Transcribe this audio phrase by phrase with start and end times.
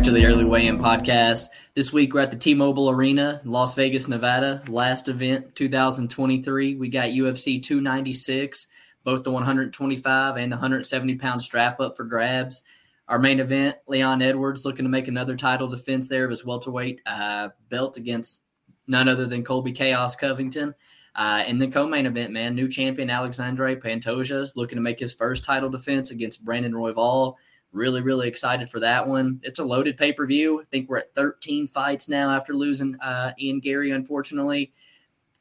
[0.00, 1.48] Back to the Early Weigh In podcast.
[1.74, 4.62] This week we're at the T Mobile Arena, Las Vegas, Nevada.
[4.66, 6.76] Last event, 2023.
[6.76, 8.68] We got UFC 296,
[9.04, 12.62] both the 125 and 170 pound strap up for grabs.
[13.08, 17.02] Our main event, Leon Edwards looking to make another title defense there of his welterweight
[17.04, 18.40] uh, belt against
[18.86, 20.74] none other than Colby Chaos Covington.
[21.14, 25.44] Uh, in the co-main event, man, new champion Alexandre Pantoja looking to make his first
[25.44, 27.34] title defense against Brandon Royval.
[27.72, 29.40] Really, really excited for that one.
[29.42, 30.60] It's a loaded pay per view.
[30.60, 34.72] I think we're at 13 fights now after losing uh, Ian Garry, unfortunately.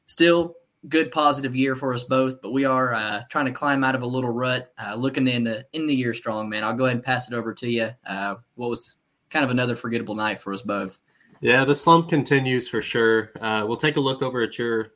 [0.05, 0.55] Still,
[0.87, 4.01] good positive year for us both, but we are uh, trying to climb out of
[4.01, 6.63] a little rut, uh, looking in the in the year strong, man.
[6.63, 7.89] I'll go ahead and pass it over to you.
[8.05, 8.95] Uh, what was
[9.29, 11.01] kind of another forgettable night for us both.
[11.41, 13.32] Yeah, the slump continues for sure.
[13.39, 14.91] Uh, we'll take a look over at your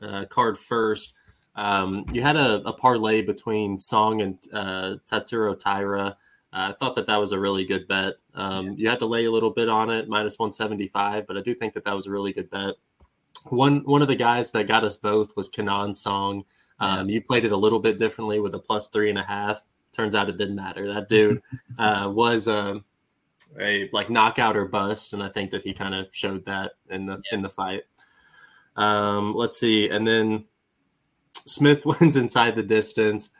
[0.00, 1.14] uh, card first.
[1.56, 6.16] Um, you had a, a, parlay between Song and uh, Tatsuro Taira.
[6.52, 8.14] I thought that that was a really good bet.
[8.34, 8.74] Um, yeah.
[8.76, 11.74] You had to lay a little bit on it, minus 175, but I do think
[11.74, 12.74] that that was a really good bet.
[13.46, 16.44] One one of the guys that got us both was Kenan Song.
[16.78, 17.14] Um, yeah.
[17.14, 19.62] You played it a little bit differently with a plus three and a half.
[19.92, 20.92] Turns out it didn't matter.
[20.92, 21.40] That dude
[21.78, 22.84] uh, was um,
[23.60, 27.06] a like knockout or bust, and I think that he kind of showed that in
[27.06, 27.36] the yeah.
[27.36, 27.84] in the fight.
[28.76, 30.44] Um, let's see, and then
[31.46, 33.30] Smith wins inside the distance,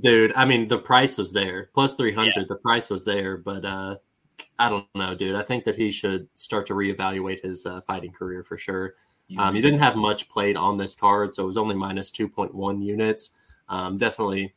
[0.00, 0.32] dude.
[0.36, 2.36] I mean, the price was there, plus three hundred.
[2.36, 2.44] Yeah.
[2.48, 3.96] The price was there, but uh,
[4.58, 5.36] I don't know, dude.
[5.36, 8.94] I think that he should start to reevaluate his uh, fighting career for sure.
[9.38, 12.84] Um, he didn't have much played on this card, so it was only minus 2.1
[12.84, 13.30] units.
[13.68, 14.54] Um, definitely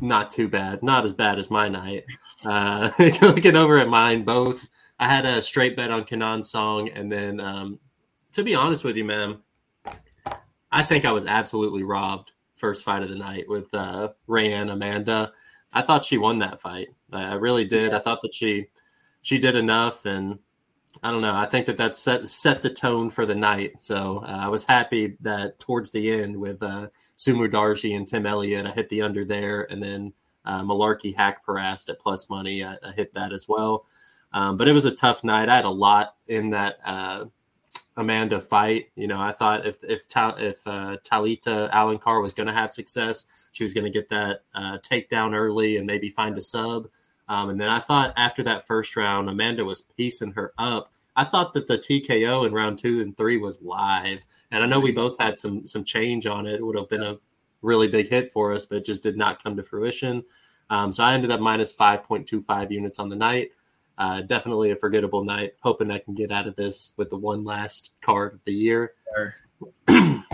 [0.00, 0.82] not too bad.
[0.82, 2.04] Not as bad as my night.
[2.44, 2.90] Uh,
[3.22, 7.40] looking over at mine, both I had a straight bet on Kenan Song, and then
[7.40, 7.78] um,
[8.32, 9.38] to be honest with you, man,
[10.72, 12.32] I think I was absolutely robbed
[12.64, 15.32] first fight of the night with uh, Rayanne Amanda.
[15.74, 16.88] I thought she won that fight.
[17.12, 17.90] I really did.
[17.90, 17.98] Yeah.
[17.98, 18.68] I thought that she
[19.20, 20.38] she did enough, and
[21.02, 21.34] I don't know.
[21.34, 23.82] I think that that set set the tone for the night.
[23.82, 28.24] So uh, I was happy that towards the end with uh, Su Mudaerji and Tim
[28.24, 30.14] Elliott, I hit the under there, and then
[30.46, 33.84] uh, Mullarkey Haqparast at plus money, I, I hit that as well.
[34.32, 35.50] Um, but it was a tough night.
[35.50, 37.26] I had a lot in that uh,
[37.96, 38.86] Amanda fight.
[38.96, 43.26] You know, I thought if if if uh, Talita Alencar was going to have success,
[43.52, 46.88] she was going to get that uh, takedown early and maybe find a sub.
[47.28, 50.92] Um, and then I thought after that first round, Amanda was piecing her up.
[51.16, 54.80] I thought that the TKO in round two and three was live, and I know
[54.80, 56.54] we both had some some change on it.
[56.54, 57.18] It would have been a
[57.62, 60.24] really big hit for us, but it just did not come to fruition.
[60.70, 63.50] Um, so I ended up minus five point two five units on the night.
[63.96, 65.54] Uh, definitely a forgettable night.
[65.60, 68.92] Hoping I can get out of this with the one last card of the year.
[69.14, 69.34] Sure.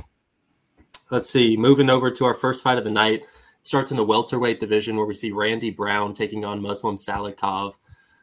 [1.10, 1.56] Let's see.
[1.56, 3.22] Moving over to our first fight of the night.
[3.22, 7.74] It starts in the welterweight division where we see Randy Brown taking on Muslim Salikhov.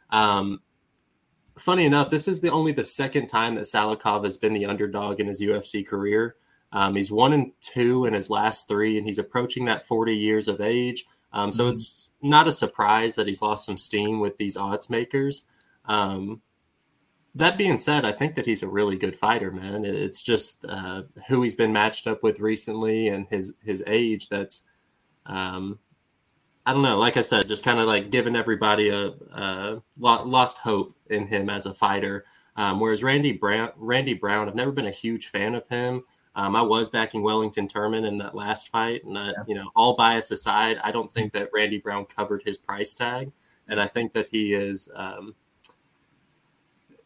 [0.10, 0.62] Um,
[1.60, 5.20] funny enough, this is the only the second time that Salikhov has been the underdog
[5.20, 6.36] in his UFC career.
[6.72, 10.48] Um, he's one and two in his last three, and he's approaching that 40 years
[10.48, 11.06] of age.
[11.34, 11.74] Um, so mm-hmm.
[11.74, 15.46] it's not a surprise that he's lost some steam with these odds makers.
[15.86, 16.42] Um,
[17.36, 19.86] that being said, I think that he's a really good fighter, man.
[19.86, 24.64] It's just uh, who he's been matched up with recently and his his age that's
[25.28, 25.78] um,
[26.66, 26.98] I don't know.
[26.98, 31.50] Like I said, just kind of like giving everybody a, a, lost hope in him
[31.50, 32.26] as a fighter.
[32.58, 36.04] Um, whereas Randy Brown, Randy Brown, I've never been a huge fan of him.
[36.38, 39.96] Um, I was backing Wellington Turman in that last fight, and I, you know, all
[39.96, 43.32] bias aside, I don't think that Randy Brown covered his price tag,
[43.68, 44.88] and I think that he is.
[44.96, 45.34] Um,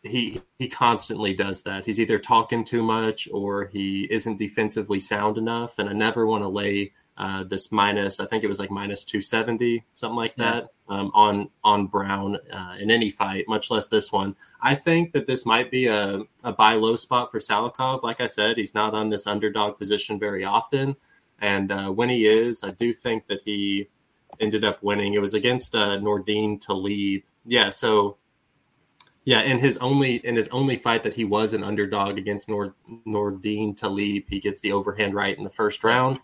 [0.04, 1.86] he he constantly does that.
[1.86, 6.44] He's either talking too much or he isn't defensively sound enough, and I never want
[6.44, 8.20] to lay uh, this minus.
[8.20, 12.38] I think it was like minus two seventy, something like that, um, on on Brown
[12.52, 14.36] uh, in any fight, much less this one.
[14.62, 18.04] I think that this might be a, a buy low spot for Salikhov.
[18.04, 20.96] Like I said, he's not on this underdog position very often,
[21.40, 23.90] and uh, when he is, I do think that he
[24.40, 25.14] ended up winning.
[25.14, 27.24] It was against uh, Nordine Taleb.
[27.46, 28.18] Yeah, so
[29.24, 32.74] yeah, in his only in his only fight that he was an underdog against Nord,
[33.06, 36.20] Nordine Taleb, he gets the overhand right in the first round.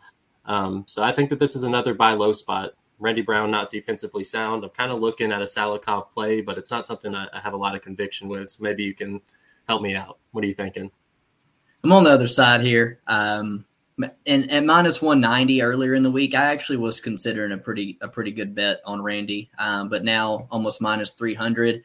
[0.47, 2.71] Um, so I think that this is another buy low spot.
[2.99, 4.63] Randy Brown not defensively sound.
[4.63, 7.53] I'm kind of looking at a Salikhov play, but it's not something I, I have
[7.53, 8.49] a lot of conviction with.
[8.49, 9.21] So maybe you can
[9.67, 10.17] help me out.
[10.31, 10.89] What are you thinking?
[11.83, 12.99] I'm on the other side here.
[13.07, 13.65] Um,
[14.25, 18.07] and at minus 190 earlier in the week, I actually was considering a pretty a
[18.07, 21.83] pretty good bet on Randy, um, but now almost minus 300.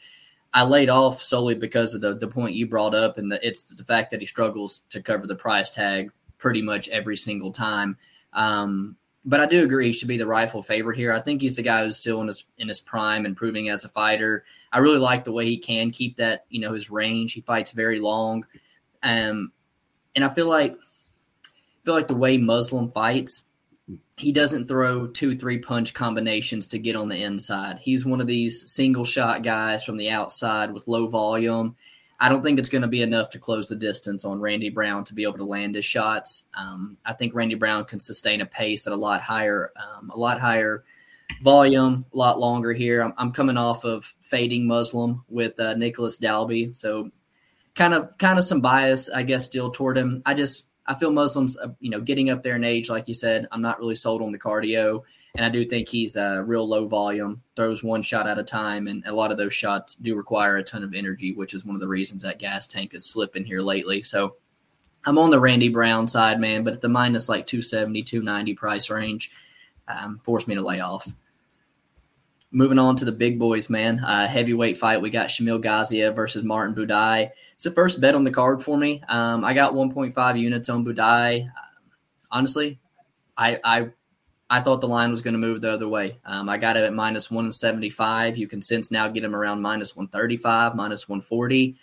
[0.55, 3.63] I laid off solely because of the the point you brought up, and the, it's
[3.63, 7.97] the fact that he struggles to cover the price tag pretty much every single time.
[8.33, 11.13] Um, but I do agree he should be the rifle favorite here.
[11.13, 13.89] I think he's a guy who's still in his in his prime, improving as a
[13.89, 14.45] fighter.
[14.73, 17.33] I really like the way he can keep that, you know, his range.
[17.33, 18.45] He fights very long,
[19.03, 19.53] um,
[20.17, 23.45] and I feel like I feel like the way Muslim fights,
[24.17, 27.79] he doesn't throw two, three punch combinations to get on the inside.
[27.79, 31.77] He's one of these single shot guys from the outside with low volume.
[32.23, 35.03] I don't think it's going to be enough to close the distance on Randy Brown
[35.05, 36.45] to be able to land his shots.
[36.55, 40.17] Um, I think Randy Brown can sustain a pace at a lot higher, um, a
[40.17, 40.85] lot higher
[41.43, 43.03] volume, a lot longer here.
[43.03, 47.11] I'm, I'm coming off of fading Muslim with uh, Nicolas Dalby, so
[47.75, 50.23] kind of kind of some bias, I guess, still toward him.
[50.25, 53.15] I just I feel Muslims, uh, you know, getting up there in age, like you
[53.15, 55.03] said, I'm not really sold on the cardio.
[55.35, 58.87] And I do think he's a real low volume, throws one shot at a time.
[58.87, 61.75] And a lot of those shots do require a ton of energy, which is one
[61.75, 64.03] of the reasons that gas tank is slipping here lately.
[64.03, 64.37] So
[65.07, 68.91] I'm on the Randy Brown side, man, but at the minus like 270, 290 price
[68.91, 69.33] range,
[69.89, 71.11] um, forced me to lay off.
[72.51, 74.01] Moving on to the big boys, man.
[74.01, 75.01] Uh, heavyweight fight.
[75.01, 77.31] We got Shamil Gaziev versus Martin Buday.
[77.55, 79.03] It's the first bet on the card for me.
[79.09, 81.47] Um, I got 1.5 units on Buday.
[81.47, 81.61] Uh,
[82.31, 82.79] honestly,
[83.39, 83.89] I, I
[84.53, 86.19] I thought the line was going to move the other way.
[86.27, 88.37] Um, I got it at minus 175.
[88.37, 91.75] You can since now get him around minus 135, minus 140.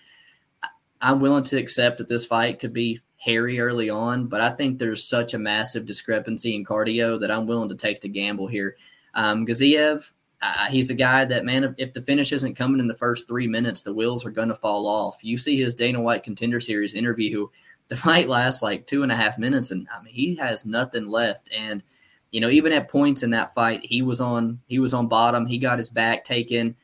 [1.01, 4.77] I'm willing to accept that this fight could be hairy early on, but I think
[4.77, 8.75] there's such a massive discrepancy in cardio that I'm willing to take the gamble here.
[9.15, 10.13] Um, Gaziev,
[10.43, 13.47] uh, he's a guy that man, if the finish isn't coming in the first three
[13.47, 15.23] minutes, the wheels are going to fall off.
[15.23, 17.47] You see his Dana White Contender Series interview.
[17.87, 21.07] The fight lasts like two and a half minutes, and I mean he has nothing
[21.07, 21.49] left.
[21.51, 21.81] And
[22.31, 25.45] you know, even at points in that fight, he was on he was on bottom.
[25.45, 26.75] He got his back taken.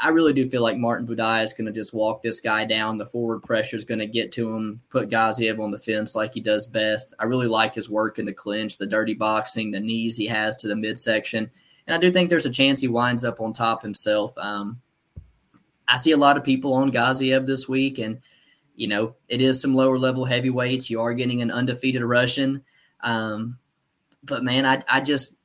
[0.00, 2.98] I really do feel like Martin Buday is going to just walk this guy down.
[2.98, 6.32] The forward pressure is going to get to him, put Gaziev on the fence like
[6.32, 7.14] he does best.
[7.18, 10.56] I really like his work in the clinch, the dirty boxing, the knees he has
[10.56, 11.50] to the midsection.
[11.86, 14.32] And I do think there's a chance he winds up on top himself.
[14.38, 14.80] Um,
[15.88, 18.20] I see a lot of people on Gaziev this week, and
[18.76, 20.88] you know it is some lower level heavyweights.
[20.88, 22.64] You are getting an undefeated Russian,
[23.02, 23.58] um,
[24.22, 25.36] but man, I I just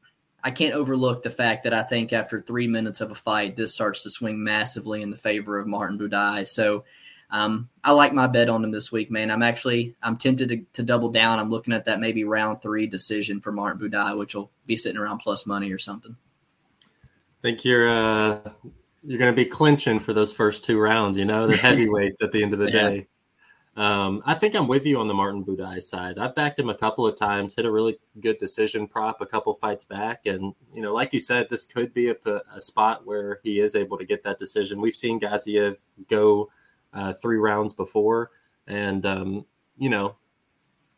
[0.44, 3.74] I can't overlook the fact that I think after three minutes of a fight, this
[3.74, 6.48] starts to swing massively in the favor of Martin Buday.
[6.48, 6.86] So
[7.32, 9.32] um, I like my bet on him this week, man.
[9.32, 11.40] I'm actually I'm tempted to, to, double down.
[11.40, 15.00] I'm looking at that maybe round three decision for Martin Buday, which will be sitting
[15.00, 16.16] around plus money or something
[16.84, 18.40] I think you're uh,
[19.04, 21.18] you're going to be clinching for those first two rounds.
[21.18, 22.90] You know, the heavyweights at the end of the yeah.
[22.90, 23.08] day.
[23.78, 26.18] Um, I think I'm with you on the Martin Buday side.
[26.18, 29.54] I've backed him a couple of times, hit a really good decision prop a couple
[29.54, 32.16] fights back, and you know, like you said, this could be a,
[32.52, 34.82] a spot where he is able to get that decision.
[34.82, 35.80] We've seen Gaziev
[36.10, 36.50] go
[36.92, 38.32] uh, three rounds before,
[38.66, 39.46] and um,
[39.78, 40.16] you know,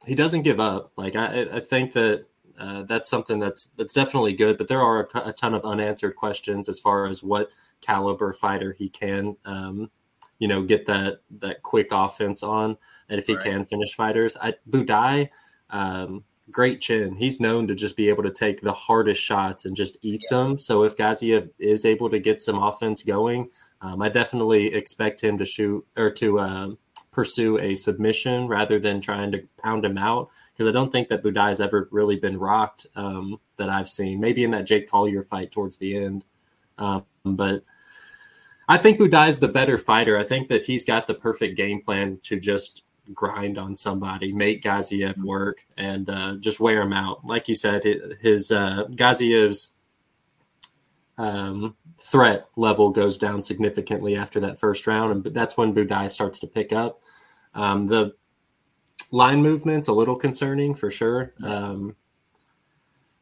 [0.06, 0.94] he doesn't give up.
[0.96, 2.28] Like I, I think that
[2.58, 4.58] uh, that's something that's that's definitely good.
[4.58, 7.52] But there are a, a, ton of unanswered questions as far as what
[7.82, 9.92] caliber fighter he can, um,
[10.40, 12.78] you know, get that that quick offense on,
[13.10, 13.44] and if he right.
[13.44, 14.36] can finish fighters.
[14.42, 15.30] I, Buday,
[15.70, 17.16] um, great chin.
[17.16, 20.38] He's known to just be able to take the hardest shots and just eat yeah.
[20.38, 20.58] them.
[20.58, 23.50] So if Gaziev is able to get some offense going,
[23.82, 26.40] um, I definitely expect him to shoot or to.
[26.40, 26.70] Uh,
[27.12, 31.24] pursue a submission rather than trying to pound him out because I don't think that
[31.24, 34.20] Buday has ever really been rocked um, that I've seen.
[34.20, 36.24] Maybe in that Jake Collier fight towards the end,
[36.78, 37.64] um, but
[38.70, 40.16] I think Buday is the better fighter.
[40.16, 42.84] I think that he's got the perfect game plan to just
[43.16, 45.26] grind on somebody, make Gaziev mm-hmm.
[45.26, 47.26] work, and uh, just wear him out.
[47.26, 47.84] Like you said,
[48.22, 49.74] his uh, Gaziev's
[51.18, 56.38] um, threat level goes down significantly after that first round, and that's when Buday starts
[56.40, 57.02] to pick up.
[57.56, 58.14] Um, the
[59.10, 61.34] line movement's a little concerning for sure.
[61.44, 61.96] Um,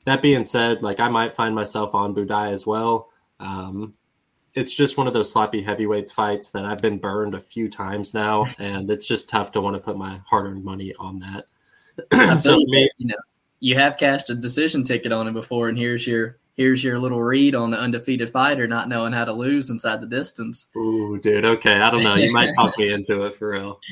[0.03, 3.09] that being said, like I might find myself on Buday as well.
[3.39, 3.93] Um,
[4.57, 8.15] it's just one of those sloppy heavyweights fights that I've been burned a few times
[8.15, 12.39] now, and it's just tough to want to put my hard-earned money on that.
[12.41, 13.17] so me, you know,
[13.59, 17.21] you have cashed a decision ticket on him before, and here's your here's your little
[17.21, 20.69] read on the undefeated fighter not knowing how to lose inside the distance.
[20.75, 21.45] Ooh, dude.
[21.45, 22.15] Okay, I don't know.
[22.15, 23.79] You might talk me into it for real.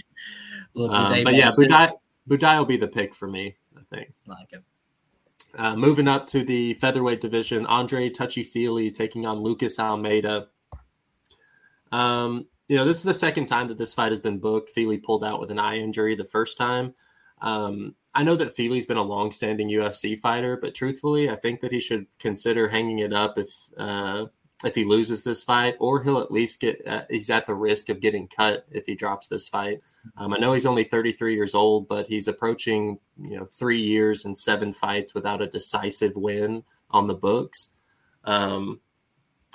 [0.77, 1.89] Um, but yeah, Buday,
[2.29, 3.55] Buday will be the pick for me.
[3.77, 4.11] I think.
[4.27, 4.61] Like it.
[5.57, 10.49] Uh, moving up to the featherweight division, Andre Touchy Fili taking on Lucas Almeida.
[11.95, 14.69] Um, you know, this is the second time that this fight has been booked.
[14.69, 16.93] Fili pulled out with an eye injury the first time.
[17.41, 21.71] Um, I know that Fili's been a long-standing UFC fighter, but truthfully, I think that
[21.71, 24.25] he should consider hanging it up if uh,
[24.63, 27.87] if he loses this fight, or he'll at least get uh, he's at the risk
[27.89, 29.79] of getting cut if he drops this fight.
[30.17, 34.25] Um, I know he's only 33 years old, but he's approaching you know three years
[34.25, 37.69] and seven fights without a decisive win on the books.
[38.25, 38.81] Um,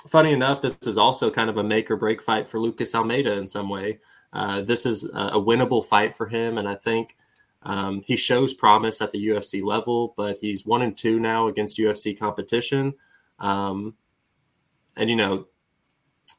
[0.09, 3.33] funny enough, this is also kind of a make or break fight for Lucas Almeida
[3.33, 3.99] in some way.
[4.33, 7.17] Uh, this is a, a, winnable fight for him, and I think
[7.63, 10.13] um, he shows promise at the UFC level.
[10.15, 12.93] But he's one and two now against UFC competition.
[13.39, 13.95] Um,
[14.95, 15.47] and you know,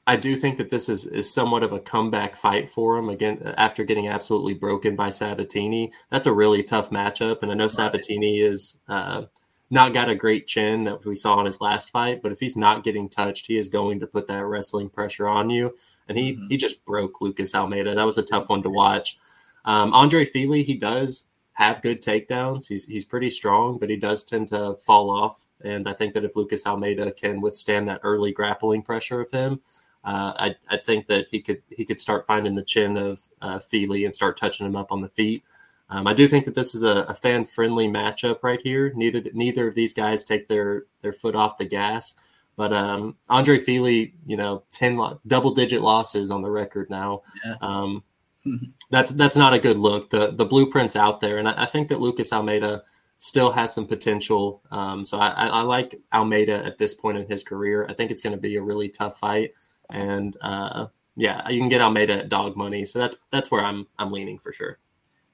[0.07, 3.55] I do think that this is is somewhat of a comeback fight for him again
[3.57, 5.93] after getting absolutely broken by Sabatini.
[6.11, 7.69] That's a really tough matchup, and I know.
[7.69, 9.25] Sabatini is uh,
[9.73, 12.57] not got a great chin that we saw in his last fight, but if he's
[12.57, 15.75] not getting touched, he is going to put that wrestling pressure on you.
[16.09, 16.49] And he mm-hmm.
[16.49, 17.95] he just broke Lucas Almeida.
[17.95, 19.19] That was a tough one to watch.
[19.65, 22.67] Um, Andre Fili, he does have good takedowns.
[22.67, 26.25] He's he's pretty strong, but he does tend to fall off and I think that
[26.25, 29.61] if Lucas Almeida can withstand that early grappling pressure of him,
[30.05, 33.61] uh, I, I, think that he could he could start finding the chin of uh,
[33.61, 35.45] Fili and start touching him up on the feet.
[35.93, 38.93] Um, I do think that this is a, a fan friendly matchup right here.
[38.95, 42.15] Neither neither of these guys take their their foot off the gas.
[42.57, 47.23] But um, Andre Fili, you know, ten lo- double digit losses on the record now.
[47.45, 47.57] Yeah.
[47.61, 48.03] Um,
[48.91, 50.09] that's that's not a good look.
[50.09, 52.85] The the blueprint's out there, and I, I think that Lucas Almeida
[53.19, 54.63] still has some potential.
[54.71, 57.87] Um, so I, I, like Almeida at this point in his career.
[57.89, 59.53] I think it's going to be a really tough fight,
[59.93, 62.85] and uh, yeah, you can get Almeida at dog money.
[62.85, 64.79] So that's that's where I'm I'm leaning for sure.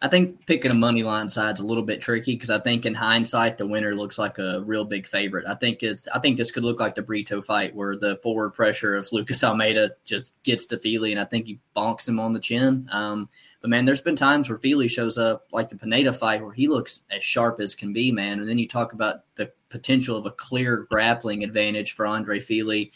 [0.00, 2.94] I think picking a money line side's a little bit tricky because I think in
[2.94, 5.44] hindsight the winner looks like a real big favorite.
[5.48, 8.50] I think it's I think this could look like the Brito fight where the forward
[8.50, 12.32] pressure of Lucas Almeida just gets to Fili and I think he bonks him on
[12.32, 12.88] the chin.
[12.92, 13.28] Um,
[13.60, 16.68] but man, there's been times where Fili shows up like the Pineda fight where he
[16.68, 18.38] looks as sharp as can be, man.
[18.38, 22.92] And then you talk about the potential of a clear grappling advantage for Andre Fili.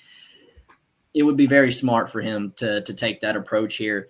[1.15, 4.09] It would be very smart for him to to take that approach here.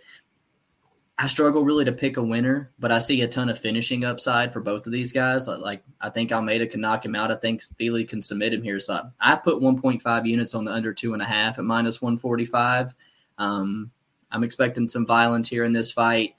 [1.22, 4.52] I struggle really to pick a winner, but I see a ton of finishing upside
[4.52, 5.46] for both of these guys.
[5.46, 7.30] Like I think Almeida can knock him out.
[7.30, 8.80] I think Fili can submit him here.
[8.80, 12.96] So I put 1.5 units on the under two and a half at minus 145.
[13.38, 13.92] Um,
[14.32, 16.34] I'm expecting some violence here in this fight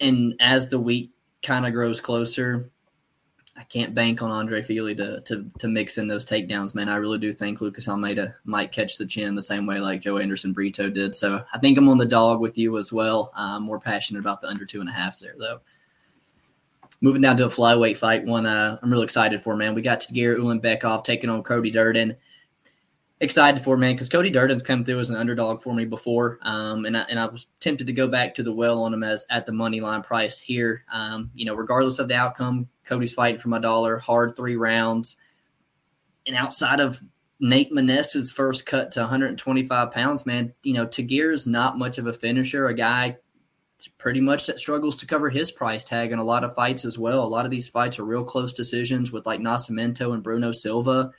[0.00, 2.72] and as the week kind of grows closer,
[3.58, 6.88] I can't bank on Andre Fili to, to to mix in those takedowns, man.
[6.88, 10.54] I really do think Lucas Almeida might catch the chin the same way like Joanderson
[10.54, 11.16] Brito did.
[11.16, 13.32] So I think I'm on the dog with you as well.
[13.34, 15.60] I'm more passionate about the under two and a half there, though.
[17.00, 19.74] Moving down to a flyweight fight, one uh, I'm really excited for, man.
[19.74, 22.16] We got Tagir Ulanbekov taking on Cody Durden
[23.20, 26.84] excited for man because Cody Durden's come through as an underdog for me before, um,
[26.84, 29.26] and I, and I was tempted to go back to the well on him as
[29.30, 30.84] at the money line price here.
[30.92, 35.16] Um, you know, regardless of the outcome, Cody's fighting for my dollar, hard three rounds,
[36.26, 37.00] and outside of
[37.40, 42.06] Nate Maness's first cut to 125 pounds, man, you know, Tagir is not much of
[42.06, 43.16] a finisher, a guy
[43.96, 46.98] pretty much that struggles to cover his price tag in a lot of fights as
[46.98, 47.24] well.
[47.24, 51.12] A lot of these fights are real close decisions with like Nascimento and Bruno Silva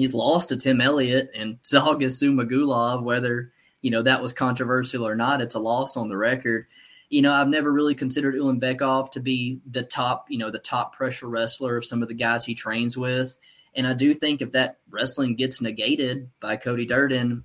[0.00, 3.52] he's lost to Tim Elliott and Zhalgas Zhumagulov, whether,
[3.82, 6.66] you know, that was controversial or not, it's a loss on the record.
[7.10, 10.94] You know, I've never really considered Ulanbekov to be the top, you know, the top
[10.94, 13.36] pressure wrestler of some of the guys he trains with.
[13.74, 17.44] And I do think if that wrestling gets negated by Cody Durden,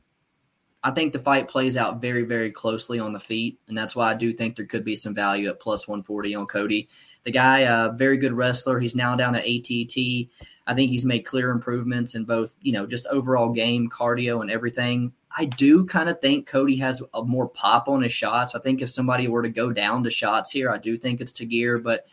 [0.81, 3.59] I think the fight plays out very, very closely on the feet.
[3.67, 6.45] And that's why I do think there could be some value at plus 140 on
[6.45, 6.87] Cody.
[7.23, 8.79] The guy, a uh, very good wrestler.
[8.79, 10.29] He's now down at ATT.
[10.67, 14.49] I think he's made clear improvements in both, you know, just overall game, cardio, and
[14.49, 15.13] everything.
[15.37, 18.55] I do kind of think Cody has a more pop on his shots.
[18.55, 21.31] I think if somebody were to go down to shots here, I do think it's
[21.31, 22.05] Tagir, but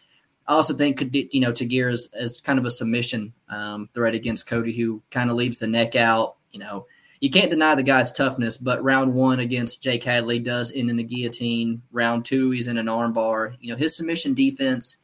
[0.47, 4.49] I also think you know Tagir is, is kind of a submission um, threat against
[4.49, 6.37] Cody, who kind of leaves the neck out.
[6.51, 6.87] You know,
[7.21, 10.99] you can't deny the guy's toughness, but round one against Jake Hadley does end in
[10.99, 11.83] a guillotine.
[11.93, 13.57] Round two, he's in an armbar.
[13.61, 14.97] You know, his submission defense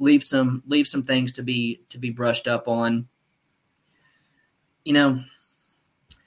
[0.00, 3.06] leave some leave some things to be to be brushed up on.
[4.84, 5.20] You know,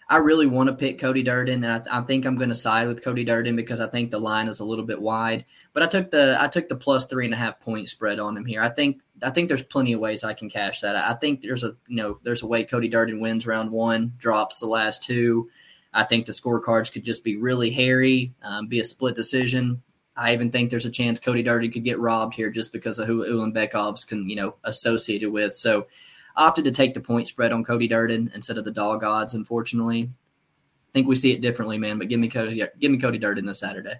[0.07, 2.87] I really want to pick Cody Durden, and I, I think I'm going to side
[2.87, 5.43] with Cody Durden because I think the line is a little bit wide.
[5.73, 8.37] But I took the I took the plus three and a half point spread on
[8.37, 8.61] him here.
[8.61, 10.95] I think I think there's plenty of ways I can cash that.
[10.95, 14.59] I think there's a you know there's a way Cody Durden wins round one, drops
[14.59, 15.49] the last two.
[15.95, 19.81] I think the scorecards could just be really hairy, um, be a split decision.
[20.15, 23.07] I even think there's a chance Cody Durden could get robbed here just because of
[23.07, 25.53] who Ulanbekov's can, you know, associated with.
[25.53, 25.87] So
[26.35, 30.09] opted to take the point spread on Cody Durden instead of the dog odds, unfortunately.
[30.11, 33.45] I think we see it differently, man, but give me Cody give me Cody Durden
[33.45, 33.95] this Saturday.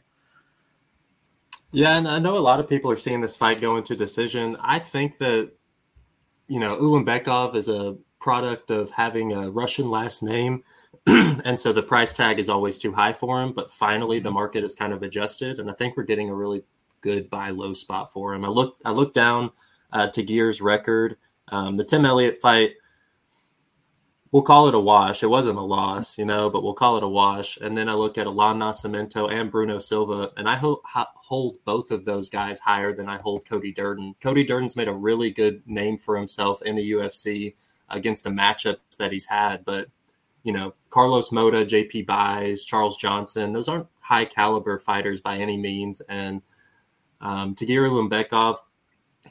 [1.72, 4.55] Yeah, and I know a lot of people are seeing this fight go into decision.
[4.62, 5.51] I think that
[6.48, 10.63] you know, Ulanbekov is a product of having a Russian last name
[11.07, 13.53] and so the price tag is always too high for him.
[13.53, 16.63] But finally, the market is kind of adjusted, and I think we're getting a really
[17.01, 18.45] good buy low spot for him.
[18.45, 19.51] I looked I looked down
[19.91, 21.17] uh, Gears' record.
[21.50, 22.72] Um, the Tim Elliott fight,
[24.31, 25.22] we'll call it a wash.
[25.22, 27.57] It wasn't a loss, you know, but we'll call it a wash.
[27.57, 31.91] And then I look at Allan Nascimento and Bruno Silva, and I ho- hold both
[31.91, 34.15] of those guys higher than I hold Cody Durden.
[34.22, 37.53] Cody Durden's made a really good name for himself in the UFC
[37.89, 39.88] against the matchups that he's had, but
[40.43, 45.57] you know, Carlos Mota, JP Buys, Charles Johnson, those aren't high caliber fighters by any
[45.57, 46.01] means.
[46.09, 46.41] And
[47.21, 48.57] um, Tagir Ulanbekov,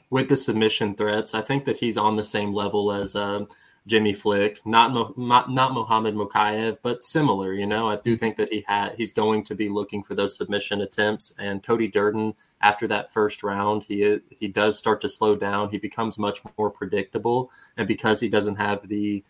[0.09, 3.45] with the submission threats, I think that he's on the same level as uh,
[3.85, 7.53] Jimmy Flick, not Mo- not, not Mohamed Mokaev, but similar.
[7.53, 10.37] You know, I do think that he had he's going to be looking for those
[10.37, 11.33] submission attempts.
[11.37, 15.69] And Cody Durden, after that first round, he he does start to slow down.
[15.69, 19.23] He becomes much more predictable, and because he doesn't have the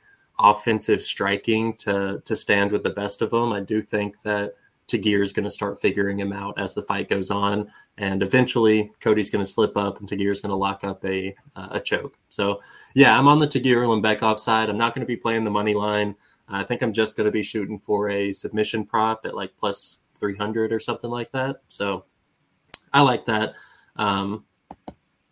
[0.44, 4.54] offensive striking to to stand with the best of them, I do think that
[4.88, 8.92] Tagir is going to start figuring him out as the fight goes on, and eventually
[9.00, 11.80] Cody's going to slip up and Tagir is going to lock up a uh, a
[11.80, 12.18] choke.
[12.30, 12.62] So
[12.94, 14.70] yeah, I'm on the Tagir Ulanbekov side.
[14.70, 16.16] I'm not going to be playing the money line.
[16.50, 20.00] I think I'm just going to be shooting for a submission prop at like plus
[20.20, 21.62] 300 or something like that.
[21.70, 22.06] So
[22.92, 23.56] I like that.
[23.96, 24.46] Um,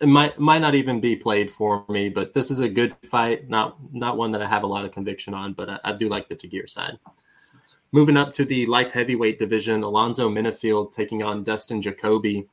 [0.01, 3.48] it might might not even be played for me, but this is a good fight.
[3.48, 6.10] Not not one that I have a lot of conviction on, but I, I do
[6.10, 6.98] like the Tagir side.
[7.91, 12.48] Moving up to the light heavyweight division, Alonzo Menifield taking on Dustin Jacoby.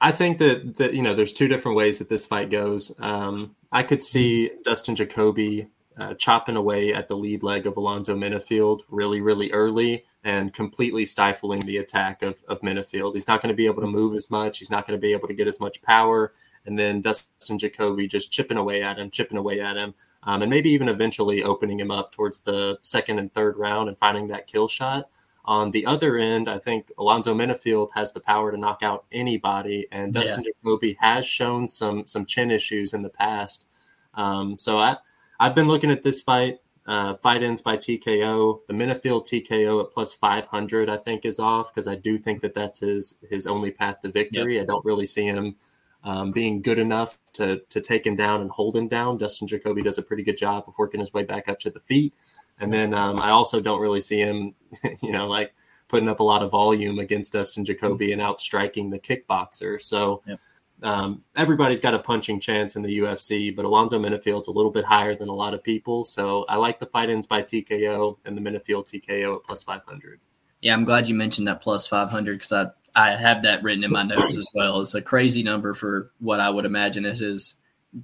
[0.00, 2.92] I think that that you know there's two different ways that this fight goes.
[2.98, 5.68] Um, I could see Dustin Jacoby
[5.98, 11.04] uh, chopping away at the lead leg of Alonzo Menifield really, really early and completely
[11.04, 13.14] stifling the attack of, of Menifield.
[13.14, 14.58] He's not going to be able to move as much.
[14.58, 16.32] He's not going to be able to get as much power.
[16.66, 20.50] And then Dustin Jacoby just chipping away at him, chipping away at him, um, and
[20.50, 24.46] maybe even eventually opening him up towards the second and third round and finding that
[24.46, 25.08] kill shot.
[25.44, 29.86] On the other end, I think Alonzo Menifield has the power to knock out anybody,
[29.90, 30.50] and Dustin yeah.
[30.62, 33.66] Jacoby has shown some some chin issues in the past.
[34.12, 34.98] Um, so I
[35.40, 36.58] I've been looking at this fight.
[36.86, 38.60] Uh, fight ends by TKO.
[38.66, 42.54] The Menifield TKO at plus 500, I think, is off because I do think that
[42.54, 44.54] that's his his only path to victory.
[44.54, 44.62] Yep.
[44.62, 45.56] I don't really see him
[46.02, 49.18] um, being good enough to to take him down and hold him down.
[49.18, 51.80] Dustin Jacoby does a pretty good job of working his way back up to the
[51.80, 52.14] feet,
[52.58, 54.54] and then um, I also don't really see him,
[55.02, 55.52] you know, like
[55.88, 59.80] putting up a lot of volume against Dustin Jacoby and outstriking the kickboxer.
[59.80, 60.22] So.
[60.26, 60.40] Yep.
[60.82, 64.84] Um, everybody's got a punching chance in the UFC, but Alonzo Menifield's a little bit
[64.84, 66.04] higher than a lot of people.
[66.04, 70.20] So I like the fight ends by TKO and the Menifield TKO at plus 500.
[70.60, 73.92] Yeah, I'm glad you mentioned that plus 500 because I, I have that written in
[73.92, 74.80] my notes as well.
[74.80, 77.54] It's a crazy number for what I would imagine is his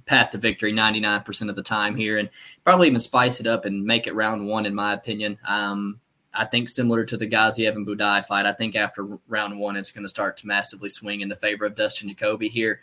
[0.05, 2.29] path to victory 99% of the time here and
[2.63, 5.37] probably even spice it up and make it round one, in my opinion.
[5.47, 5.99] Um,
[6.35, 9.91] I think similar to the Gaziev and Buday fight, I think after round one, it's
[9.91, 12.81] going to start to massively swing in the favor of Dustin Jacoby here.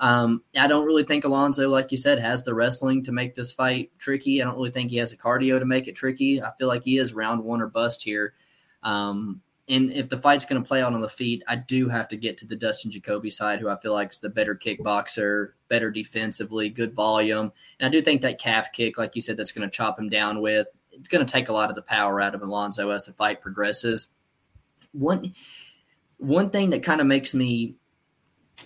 [0.00, 3.52] Um, I don't really think Alonzo, like you said, has the wrestling to make this
[3.52, 4.42] fight tricky.
[4.42, 6.42] I don't really think he has the cardio to make it tricky.
[6.42, 8.34] I feel like he is round one or bust here.
[8.82, 12.08] Um, and if the fight's going to play out on the feet, I do have
[12.08, 15.52] to get to the Dustin Jacoby side, who I feel like is the better kickboxer,
[15.68, 17.50] better defensively, good volume.
[17.80, 20.10] And I do think that calf kick, like you said, that's going to chop him
[20.10, 23.06] down with it's going to take a lot of the power out of Alonzo as
[23.06, 24.08] the fight progresses.
[24.92, 25.34] One
[26.18, 27.74] one thing that kind of makes me,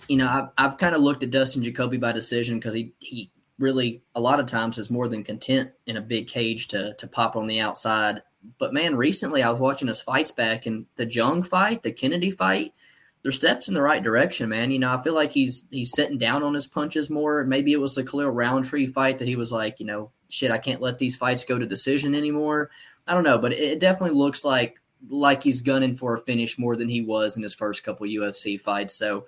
[0.07, 3.31] you know, I've, I've kind of looked at Dustin Jacoby by decision because he he
[3.57, 7.07] really a lot of times is more than content in a big cage to to
[7.07, 8.21] pop on the outside.
[8.57, 12.31] But man, recently I was watching his fights back and the Jung fight, the Kennedy
[12.31, 12.73] fight,
[13.21, 14.71] they're steps in the right direction, man.
[14.71, 17.43] You know, I feel like he's he's sitting down on his punches more.
[17.43, 20.57] Maybe it was the Khalil Rountree fight that he was like, you know, shit, I
[20.57, 22.69] can't let these fights go to decision anymore.
[23.07, 26.75] I don't know, but it definitely looks like like he's gunning for a finish more
[26.75, 28.95] than he was in his first couple UFC fights.
[28.95, 29.25] So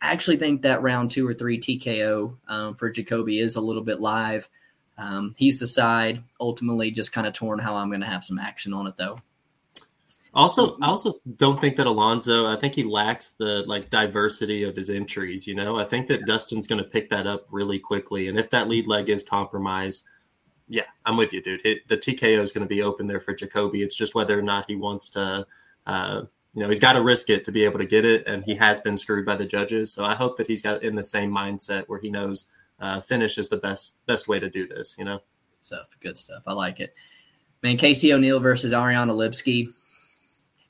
[0.00, 3.82] I actually think that round two or three TKO um, for Jacoby is a little
[3.82, 4.48] bit live.
[4.98, 8.38] Um, he's the side ultimately just kind of torn how I'm going to have some
[8.38, 9.18] action on it though.
[10.34, 12.46] Also, I also don't think that Alonzo.
[12.46, 15.46] I think he lacks the like diversity of his entries.
[15.46, 18.48] You know, I think that Dustin's going to pick that up really quickly, and if
[18.48, 20.04] that lead leg is compromised,
[20.72, 21.60] yeah, I'm with you, dude.
[21.66, 23.82] It, the TKO is going to be open there for Jacoby.
[23.82, 25.46] It's just whether or not he wants to,
[25.86, 26.22] uh,
[26.54, 28.54] you know, he's got to risk it to be able to get it, and he
[28.54, 29.92] has been screwed by the judges.
[29.92, 32.48] So I hope that he's got in the same mindset where he knows
[32.80, 34.96] uh, finish is the best best way to do this.
[34.98, 35.20] You know,
[35.60, 36.42] stuff, good stuff.
[36.46, 36.94] I like it,
[37.62, 37.76] man.
[37.76, 39.68] Casey O'Neill versus Ariane Lipski,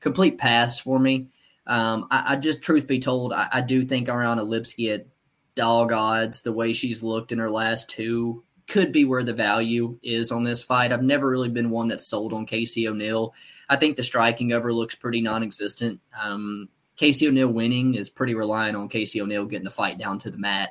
[0.00, 1.28] complete pass for me.
[1.68, 5.06] Um, I, I, just, truth be told, I, I do think Ariane Lipski at
[5.54, 9.98] dog odds, the way she's looked in her last two could be where the value
[10.02, 10.92] is on this fight.
[10.92, 13.34] I've never really been one that's sold on Casey O'Neill.
[13.68, 16.00] I think the striking of her looks pretty non-existent.
[16.20, 20.30] Um, Casey O'Neill winning is pretty reliant on Casey O'Neill getting the fight down to
[20.30, 20.70] the mat.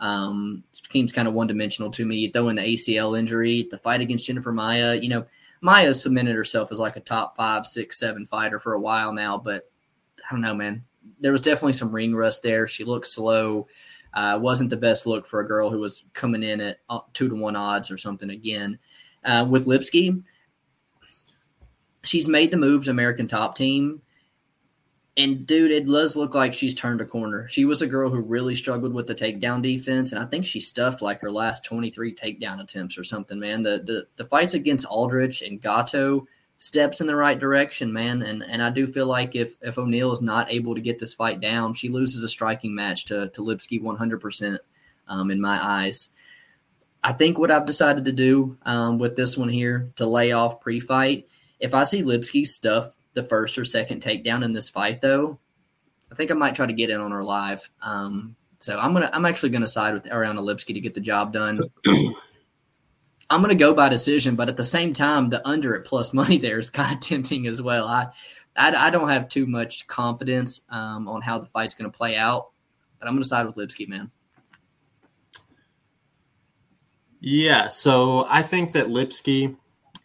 [0.00, 2.28] Um, seems kind of one dimensional to me.
[2.28, 4.94] Throw in the ACL injury, the fight against Jennifer Maia.
[4.96, 5.26] You know,
[5.60, 9.38] Maia cemented herself as like a top five, six, seven fighter for a while now,
[9.38, 9.70] but
[10.18, 10.84] I don't know, man.
[11.20, 12.66] There was definitely some ring rust there.
[12.66, 13.68] She looked slow.
[14.12, 16.78] Uh, wasn't the best look for a girl who was coming in at
[17.14, 18.78] two to one odds or something again.
[19.24, 20.22] Uh, with Lipski,
[22.02, 24.02] she's made the move to American Top Team.
[25.16, 27.46] And dude, it does look like she's turned a corner.
[27.48, 30.60] She was a girl who really struggled with the takedown defense, and I think she
[30.60, 33.62] stuffed like her last 23 takedown attempts or something, man.
[33.62, 36.26] The the, the fights against Aldrich and Gatto
[36.60, 38.22] steps in the right direction, man.
[38.22, 41.14] And and I do feel like if if O'Neill is not able to get this
[41.14, 44.58] fight down, she loses a striking match to to Lipski 100%
[45.08, 46.10] um, in my eyes.
[47.02, 50.60] I think what I've decided to do um, with this one here to lay off
[50.60, 55.38] pre-fight, if I see Lipski stuff the first or second takedown in this fight, though,
[56.12, 57.68] I think I might try to get in on her live.
[57.80, 61.32] Um, so I'm gonna I'm actually gonna side with Ariane Lipski to get the job
[61.32, 61.62] done.
[63.30, 66.12] I'm going to go by decision, but at the same time, the under at plus
[66.12, 67.86] money there is kind of tempting as well.
[67.86, 68.08] I,
[68.56, 72.16] I, I don't have too much confidence um, on how the fight's going to play
[72.16, 72.50] out,
[72.98, 74.10] but I'm going to side with Lipski, man.
[77.20, 79.54] Yeah, so I think that Lipski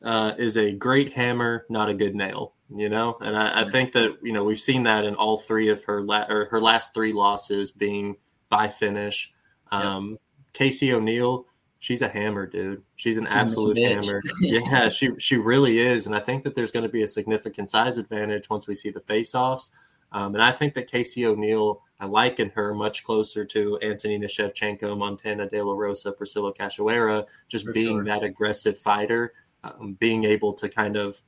[0.03, 2.53] uh, is a great hammer, not a good nail.
[2.75, 5.69] You know, and I, I, think that you know we've seen that in all three
[5.69, 8.15] of her la- or her last three losses being
[8.49, 9.31] by finish.
[9.71, 10.19] Um, yep.
[10.53, 11.45] Casey O'Neill
[11.85, 12.81] she's a hammer, dude.
[12.95, 14.19] She's an she's absolute hammer.
[14.41, 17.69] yeah, she she really is, and I think that there's going to be a significant
[17.69, 19.69] size advantage once we see the face-offs.
[20.11, 24.97] Um, and I think that Casey O'Neill, I liken her much closer to Antonina Shevchenko,
[24.97, 28.05] Montana De La Rosa, Priscilla Cachoeira, just For being sure.
[28.05, 31.21] that aggressive fighter, um, being able to kind of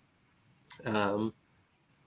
[0.85, 1.33] um,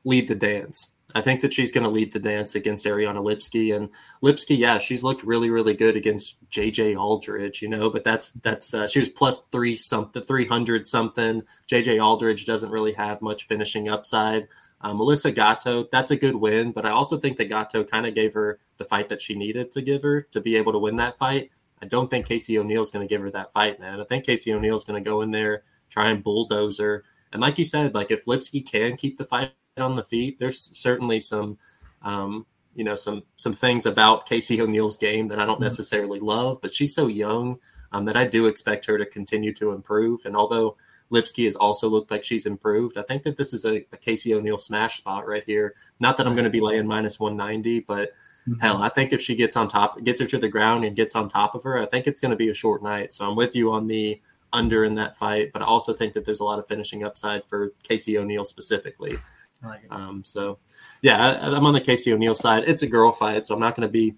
[0.04, 0.96] lead the dance.
[1.14, 3.90] I think that she's going to lead the dance against Ariane Lipski And
[4.23, 4.59] Lipski.
[4.59, 8.87] yeah, she's looked really, really good against JJ Aldrich, you know, but that's, that's, uh,
[8.87, 11.42] she was plus three something, 300 something.
[11.68, 14.49] JJ Aldrich doesn't really have much finishing upside.
[14.83, 18.14] Uh, Melissa Gatto, that's a good win, but I also think that Gatto kind of
[18.14, 20.96] gave her the fight that she needed to give her to be able to win
[20.96, 21.51] that fight.
[21.83, 24.01] I don't think Casey O'Neill is going to give her that fight, man.
[24.01, 27.05] I think Casey O'Neill is going to go in there, try and bulldoze her.
[27.33, 30.38] And like you said, like if Lipski can keep the fight on the feet.
[30.38, 31.59] There's certainly some,
[32.03, 35.64] um, you know, some some things about Casey O'Neill's game that I don't mm-hmm.
[35.64, 37.59] necessarily love, but she's so young
[37.93, 40.25] um, that I do expect her to continue to improve.
[40.25, 40.77] And although
[41.11, 44.35] Lipski has also looked like she's improved, I think that this is a, a Casey
[44.35, 45.75] O'Neill smash spot right here.
[45.99, 48.12] Not that I'm going to be laying minus 190, but
[48.49, 48.61] mm-hmm.
[48.61, 51.16] hell, I think if she gets on top, gets her to the ground and gets
[51.16, 53.12] on top of her, I think it's going to be a short night.
[53.12, 54.21] So I'm with you on the
[54.53, 57.45] under in that fight, but I also think that there's a lot of finishing upside
[57.45, 59.19] for Casey O'Neill specifically.
[59.62, 60.59] Like um, so,
[61.03, 62.64] yeah, I, am on the Casey O'Neill side.
[62.66, 64.14] It's a girl fight, so I'm not going to be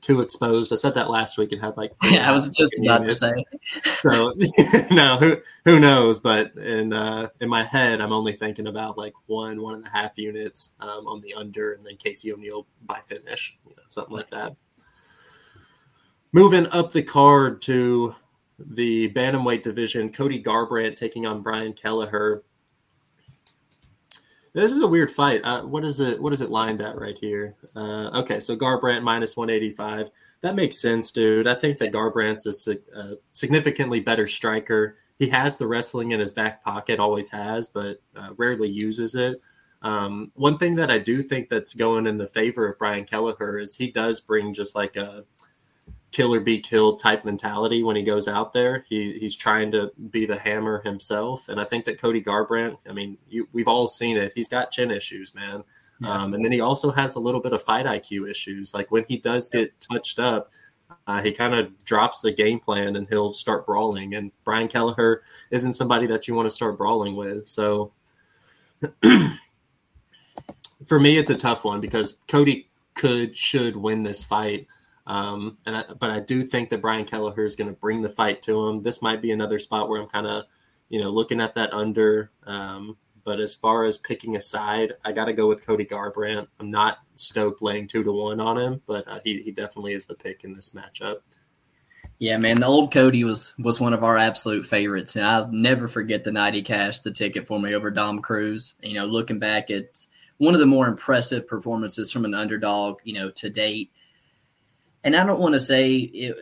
[0.00, 0.72] too exposed.
[0.72, 3.44] I said that last week and had like yeah, I was just about to say.
[3.96, 4.34] So
[4.90, 6.20] no, who who knows?
[6.20, 9.90] But in uh, in my head, I'm only thinking about like one one and a
[9.90, 14.16] half units um, on the under, and then Casey O'Neill by finish, you know, something
[14.16, 14.56] like that.
[16.32, 18.14] Moving up the card to
[18.58, 22.42] the bantamweight division, Cody Garbrandt taking on Brian Kelleher.
[24.54, 25.40] This is a weird fight.
[25.44, 26.20] Uh, what is it?
[26.20, 27.56] What is it lined at right here?
[27.74, 30.10] Uh, okay, so Garbrandt minus one eighty five.
[30.42, 31.46] That makes sense, dude.
[31.46, 34.98] I think that Garbrandt's a, a, significantly better striker.
[35.18, 39.40] He has the wrestling in his back pocket, always has, but uh, rarely uses it.
[39.80, 43.58] Um, one thing that I do think that's going in the favor of Brian Kelleher
[43.58, 45.24] is he does bring just like a
[46.12, 48.84] kill or be killed type mentality when he goes out there.
[48.88, 51.48] He, he's trying to be the hammer himself.
[51.48, 54.32] And I think that Cody Garbrandt, I mean, you, we've all seen it.
[54.34, 55.64] He's got chin issues, man.
[56.00, 56.22] Yeah.
[56.22, 58.74] Um, and then he also has a little bit of fight IQ issues.
[58.74, 60.52] Like when he does get touched up,
[61.06, 64.14] uh, he kind of drops the game plan and he'll start brawling.
[64.14, 67.48] And Brian Kelleher isn't somebody that you want to start brawling with.
[67.48, 67.92] So
[70.84, 74.66] for me, it's a tough one because Cody could, should win this fight.
[75.06, 78.08] Um, and I, but I do think that Brian Kelleher is going to bring the
[78.08, 78.82] fight to him.
[78.82, 80.44] This might be another spot where I'm kind of,
[80.88, 82.30] you know, looking at that under.
[82.46, 86.46] Um, but as far as picking a side, I got to go with Cody Garbrandt.
[86.58, 90.06] I'm not stoked laying two to one on him, but uh, he he definitely is
[90.06, 91.18] the pick in this matchup.
[92.18, 95.88] Yeah, man, the old Cody was was one of our absolute favorites, and I'll never
[95.88, 98.74] forget the night he cashed the ticket for me over Dom Cruz.
[98.82, 100.06] You know, looking back at
[100.38, 103.92] one of the more impressive performances from an underdog, you know, to date
[105.04, 106.36] and I don't want to say it,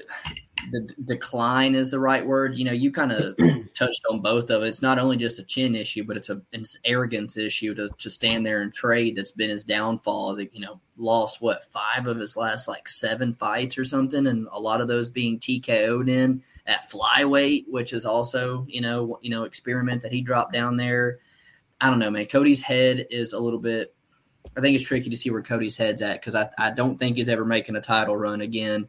[0.71, 2.59] the decline is the right word.
[2.59, 3.37] You know, you kind of
[3.75, 4.67] touched on both of it.
[4.67, 8.11] It's not only just a chin issue, but it's a it's arrogance issue to, to
[8.11, 9.17] stand there and trade.
[9.17, 10.37] That's been his downfall.
[10.37, 14.47] That you know, lost what five of his last like seven fights or something, and
[14.53, 19.31] a lot of those being TKO'd in at flyweight, which is also you know you
[19.31, 21.19] know experiment that he dropped down there.
[21.81, 22.27] I don't know, man.
[22.27, 23.95] Cody's head is a little bit.
[24.57, 27.17] I think it's tricky to see where Cody's head's at because I, I don't think
[27.17, 28.89] he's ever making a title run again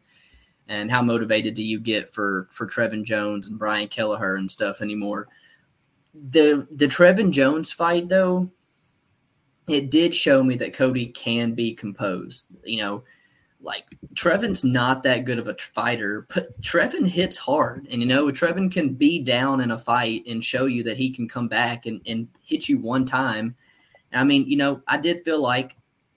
[0.68, 4.80] and how motivated do you get for for Trevin Jones and Brian Kelleher and stuff
[4.80, 5.28] anymore?
[6.14, 8.48] The the Trevin Jones fight though,
[9.68, 12.46] it did show me that Cody can be composed.
[12.64, 13.02] You know,
[13.60, 13.84] like
[14.14, 18.70] Trevin's not that good of a fighter, but Trevin hits hard, and you know Trevin
[18.70, 22.00] can be down in a fight and show you that he can come back and,
[22.06, 23.56] and hit you one time.
[24.12, 25.76] I mean, you know, I did feel like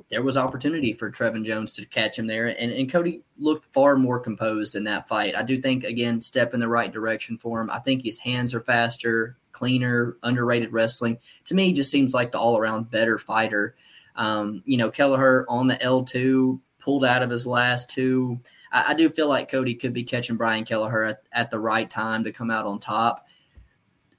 [0.10, 3.95] there was opportunity for Trevin Jones to catch him there, and, and Cody looked far
[3.95, 5.36] more composed in that fight.
[5.36, 7.69] I do think again, step in the right direction for him.
[7.69, 11.17] I think his hands are faster, cleaner, underrated wrestling.
[11.45, 13.75] To me, he just seems like the all around better fighter.
[14.15, 18.39] Um, you know, Kelleher on the L two pulled out of his last two.
[18.71, 21.89] I, I, do feel like Cody could be catching Brian Kelleher at, at the right
[21.89, 23.24] time to come out on top.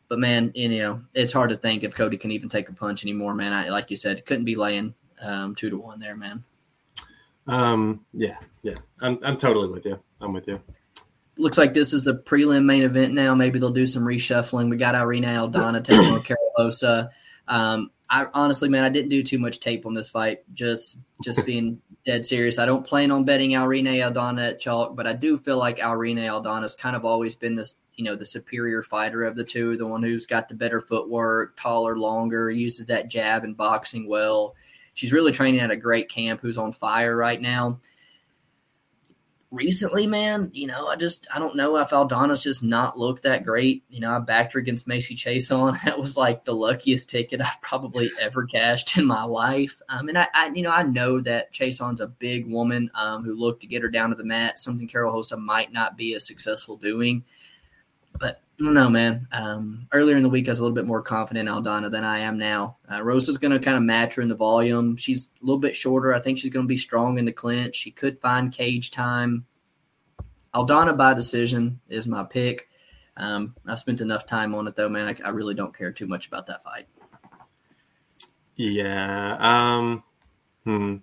[0.08, 3.02] But man, you know, it's hard to think if Cody can even take a punch
[3.02, 3.52] anymore, man.
[3.52, 6.44] I, like you said, couldn't be laying um, two to one there, man.
[7.48, 9.98] Um, yeah, yeah, I'm I'm totally with you.
[10.20, 10.60] I'm with you.
[11.38, 13.34] Looks like this is the prelim main event now.
[13.34, 14.70] Maybe they'll do some reshuffling.
[14.70, 17.10] We got Irene Aldana taking on Karol Rosa.
[17.46, 20.44] Um, I honestly, man, I didn't do too much tape on this fight.
[20.54, 22.58] Just, just being dead serious.
[22.58, 26.18] I don't plan on betting Irene Aldana at chalk, but I do feel like Irene
[26.18, 29.86] Aldana's kind of always been this, you know, the superior fighter of the two, the
[29.86, 34.54] one who's got the better footwork, taller, longer, uses that jab and boxing well.
[34.94, 37.80] She's really training at a great camp who's on fire right now.
[39.50, 43.44] Recently, man, you know, I just I don't know if Aldana's just not looked that
[43.44, 43.84] great.
[43.88, 45.78] You know, I backed her against Macy Chiasson.
[45.84, 49.80] That was like the luckiest ticket I've probably ever cashed in my life.
[49.88, 53.34] Um, and I, I you know, I know that Chiasson's a big woman um, who
[53.34, 56.26] looked to get her down to the mat, something Karol Rosa might not be as
[56.26, 57.24] successful doing.
[58.18, 59.28] But I don't know, man.
[59.32, 62.04] Um, earlier in the week, I was a little bit more confident in Aldana than
[62.04, 62.78] I am now.
[62.90, 64.96] Uh, Rosa's going to kind of match her in the volume.
[64.96, 66.14] She's a little bit shorter.
[66.14, 67.76] I think she's going to be strong in the clinch.
[67.76, 69.44] She could find cage time.
[70.54, 72.68] Aldana by decision is my pick.
[73.18, 75.08] Um, I've spent enough time on it, though, man.
[75.08, 76.86] I, I, really don't care too much about that fight.
[78.56, 79.36] Yeah.
[79.38, 80.02] Um,
[80.64, 80.96] hmm.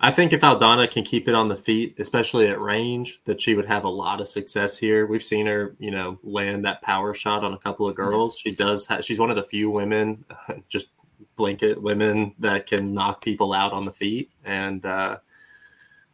[0.00, 3.54] I think if Aldana can keep it on the feet, especially at range, that she
[3.54, 5.06] would have a lot of success here.
[5.06, 8.38] We've seen her, you know, land that power shot on a couple of girls.
[8.38, 8.86] She does.
[8.86, 10.24] Have, she's one of the few women,
[10.68, 10.90] just
[11.34, 14.30] blanket women that can knock people out on the feet.
[14.44, 15.18] And uh,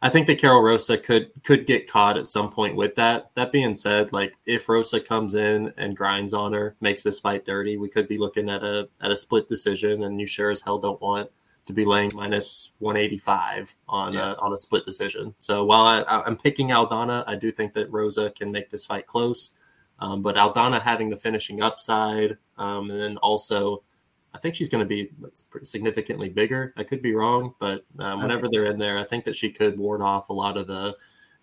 [0.01, 3.29] I think that Karol Rosa could could get caught at some point with that.
[3.35, 7.45] That being said, like if Rosa comes in and grinds on her, makes this fight
[7.45, 10.05] dirty, we could be looking at a at a split decision.
[10.05, 11.29] And you sure as hell don't want
[11.65, 14.31] to be laying minus 185 on yeah.
[14.31, 15.33] a, on a split decision.
[15.39, 19.07] So while I, am picking Aldana, I do think that Rosa can make this fight
[19.07, 19.53] close.
[19.99, 23.83] Um, but Aldana having the finishing upside, um, and then also,
[24.33, 25.09] I think she's going to be
[25.63, 26.73] significantly bigger.
[26.75, 29.79] I could be wrong, but um, whenever they're in there, I think that she could
[29.79, 30.95] ward off a lot of the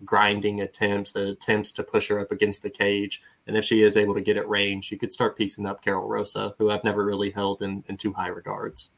[0.05, 3.23] grinding attempts, the attempts to push her up against the cage.
[3.47, 6.07] And if she is able to get at range, you could start piecing up Karol
[6.07, 8.91] Rosa, who I've never really held in, in too high regards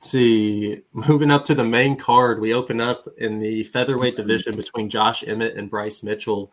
[0.00, 4.88] see, moving up to the main card, we open up in the featherweight division between
[4.88, 6.52] Josh Emmett and Bryce Mitchell.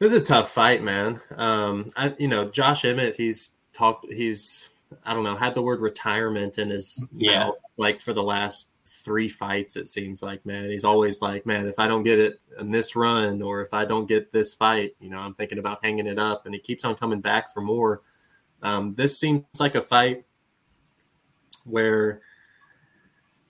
[0.00, 1.20] It was a tough fight, man.
[1.36, 4.68] Um, I, you know, Josh Emmett, he's talked, he's,
[5.04, 7.38] I don't know, had the word retirement in his yeah.
[7.38, 10.70] mouth, like for the last three fights, it seems like, man.
[10.70, 13.84] He's always like, man, if I don't get it in this run or if I
[13.84, 16.46] don't get this fight, you know, I'm thinking about hanging it up.
[16.46, 18.02] And he keeps on coming back for more.
[18.62, 20.24] Um, this seems like a fight
[21.64, 22.22] where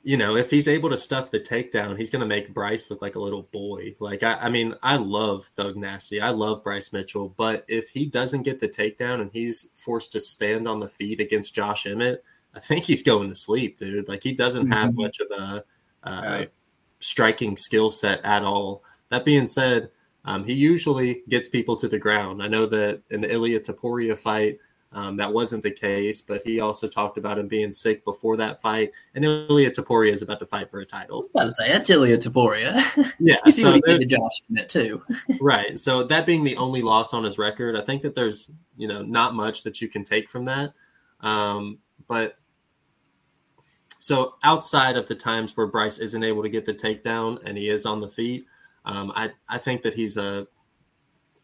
[0.05, 3.01] you know, if he's able to stuff the takedown, he's going to make Bryce look
[3.01, 3.94] like a little boy.
[4.01, 6.20] Like, I, I, mean, I love Thug Nasty.
[6.20, 7.33] I love Bryce Mitchell.
[7.37, 11.20] But if he doesn't get the takedown and he's forced to stand on the feet
[11.20, 14.09] against Josh Emmett, I think he's going to sleep, dude.
[14.09, 14.72] Like, he doesn't mm-hmm.
[14.72, 15.64] have much of a
[16.03, 16.53] uh, right.
[16.98, 18.83] striking skill set at all.
[19.11, 19.90] That being said,
[20.25, 22.42] um, he usually gets people to the ground.
[22.42, 24.59] I know that in the Ilia Topuria fight,
[24.95, 28.61] um, that wasn't the case, but he also talked about him being sick before that
[28.61, 28.93] fight.
[29.15, 31.17] And Ilia Topuria is about to fight for a title.
[31.17, 32.73] I was about to say that's Ilia Topuria.
[33.19, 35.03] Yeah, you see so what he did to Josh Emmett too.
[35.41, 35.79] right.
[35.79, 39.03] So that being the only loss on his record, I think that there's you know
[39.03, 40.75] not much that you can take from that.
[41.21, 42.37] Um, but
[43.99, 47.69] so outside of the times where Bryce isn't able to get the takedown and he
[47.69, 48.47] is on the feet,
[48.85, 50.47] Um, I I think that he's a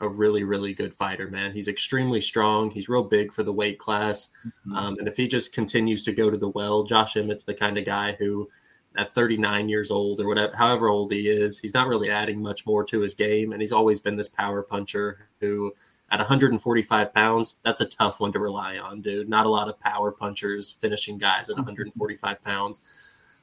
[0.01, 1.53] a really really good fighter, man.
[1.53, 2.71] He's extremely strong.
[2.71, 4.77] He's real big for the weight class, mm-hmm.
[4.77, 7.79] um, and if he just continues to go to the well, Josh Emmett's the kind
[7.79, 8.49] of guy who.
[8.97, 12.67] At 39 years old or whatever, however old he is, he's not really adding much
[12.67, 15.73] more to his game, and he's always been this power puncher who
[16.11, 19.29] at 145 pounds, that's a tough one to rely on, dude.
[19.29, 22.83] Not a lot of power punchers finishing guys at 145 pounds.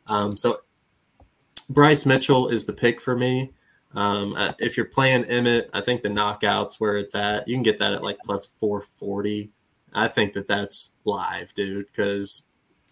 [0.07, 0.61] Um, so
[1.69, 3.51] Bryce Mitchell is the pick for me.
[3.95, 7.63] Um, uh, if you're playing Emmett, I think the knockouts where it's at, you can
[7.63, 9.51] get that at like plus 440.
[9.93, 12.43] I think that that's live, dude, because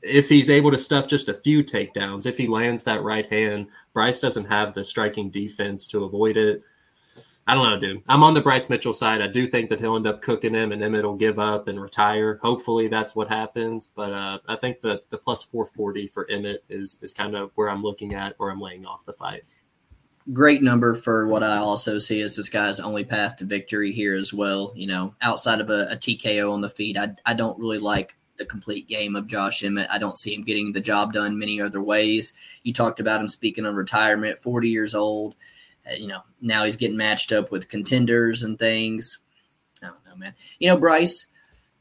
[0.01, 3.67] if he's able to stuff just a few takedowns, if he lands that right hand,
[3.93, 6.61] Bryce doesn't have the striking defense to avoid it.
[7.45, 8.03] I don't know, dude.
[8.07, 9.21] I'm on the Bryce Mitchell side.
[9.21, 11.81] I do think that he'll end up cooking him, and Emmett will give up and
[11.81, 12.39] retire.
[12.41, 13.85] Hopefully, that's what happens.
[13.85, 17.69] But uh, I think the the plus 440 for Emmett is is kind of where
[17.69, 19.45] I'm looking at, or I'm laying off the fight.
[20.31, 24.15] Great number for what I also see as this guy's only path to victory here
[24.15, 24.71] as well.
[24.75, 28.15] You know, outside of a, a TKO on the feet, I I don't really like
[28.37, 29.89] the complete game of Josh Emmett.
[29.91, 32.33] I don't see him getting the job done many other ways.
[32.63, 35.35] You talked about him speaking on retirement, 40 years old.
[35.85, 39.19] Uh, you know, now he's getting matched up with contenders and things.
[39.81, 40.33] I don't know, man.
[40.59, 41.27] You know, Bryce,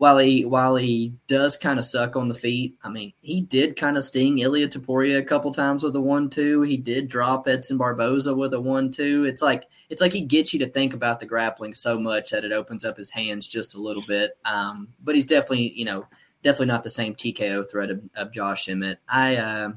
[0.03, 3.77] while he while he does kind of suck on the feet, I mean, he did
[3.77, 6.63] kind of sting Ilia Topuria a couple times with a one-two.
[6.63, 9.27] He did drop Edson Barboza with a one-two.
[9.27, 12.45] It's like it's like he gets you to think about the grappling so much that
[12.45, 14.33] it opens up his hands just a little bit.
[14.45, 16.05] Um, but he's definitely, you know,
[16.43, 18.99] definitely not the same TKO threat of, of Josh Emmett.
[19.09, 19.69] I uh,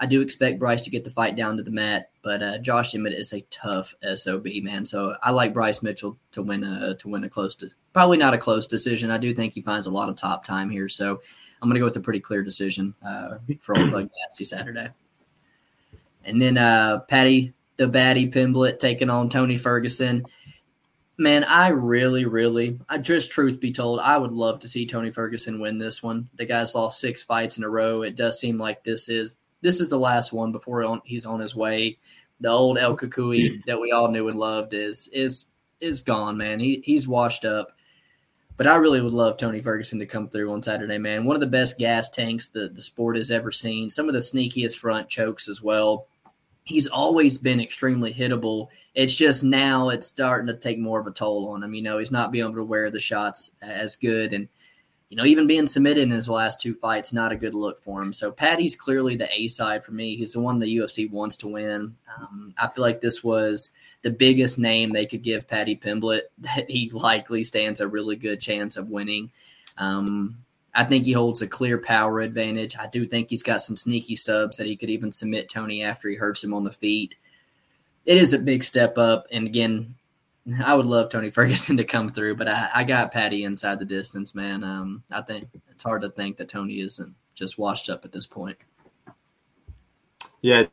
[0.00, 2.94] I do expect Bryce to get the fight down to the mat, but uh, Josh
[2.94, 4.86] Emmett is a tough sob man.
[4.86, 8.34] So I like Bryce Mitchell to win a to win a close, to, probably not
[8.34, 9.10] a close decision.
[9.10, 11.20] I do think he finds a lot of top time here, so
[11.60, 14.88] I'm going to go with a pretty clear decision uh, for Old Thug Nasty Saturday.
[16.24, 20.26] And then uh, Paddy the Baddy Pimblett taking on Tony Ferguson.
[21.16, 25.10] Man, I really, really, I just truth be told, I would love to see Tony
[25.10, 26.28] Ferguson win this one.
[26.34, 28.02] The guy's lost six fights in a row.
[28.02, 31.56] It does seem like this is this is the last one before he's on his
[31.56, 31.98] way.
[32.40, 35.46] The old El Cucuy that we all knew and loved is is
[35.80, 36.60] is gone, man.
[36.60, 37.72] He he's washed up.
[38.56, 41.24] But I really would love Tony Ferguson to come through on Saturday, man.
[41.24, 43.88] One of the best gas tanks the, the sport has ever seen.
[43.88, 46.08] Some of the sneakiest front chokes as well.
[46.64, 48.66] He's always been extremely hittable.
[48.94, 51.72] It's just now it's starting to take more of a toll on him.
[51.72, 54.32] You know, he's not being able to wear the shots as good.
[54.32, 54.48] And
[55.08, 58.02] you know, even being submitted in his last two fights, not a good look for
[58.02, 58.12] him.
[58.12, 60.16] So Paddy's clearly the A side for me.
[60.16, 61.96] He's the one the UFC wants to win.
[62.18, 63.70] Um, I feel like this was
[64.02, 68.40] the biggest name they could give Paddy Pimblett that he likely stands a really good
[68.40, 69.30] chance of winning.
[69.78, 70.38] Um,
[70.74, 72.76] I think he holds a clear power advantage.
[72.76, 76.08] I do think he's got some sneaky subs that he could even submit Tony after
[76.08, 77.16] he hurts him on the feet.
[78.04, 79.26] It is a big step up.
[79.32, 79.94] And again,
[80.64, 83.84] I would love Tony Ferguson to come through, but I, I got Paddy inside the
[83.84, 84.64] distance, man.
[84.64, 88.26] Um, I think it's hard to think that Tony isn't just washed up at this
[88.26, 88.58] point.
[90.40, 90.64] Yeah,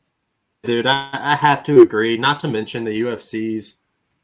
[0.63, 2.17] dude, I, I have to agree.
[2.17, 3.77] Not to mention the UFC's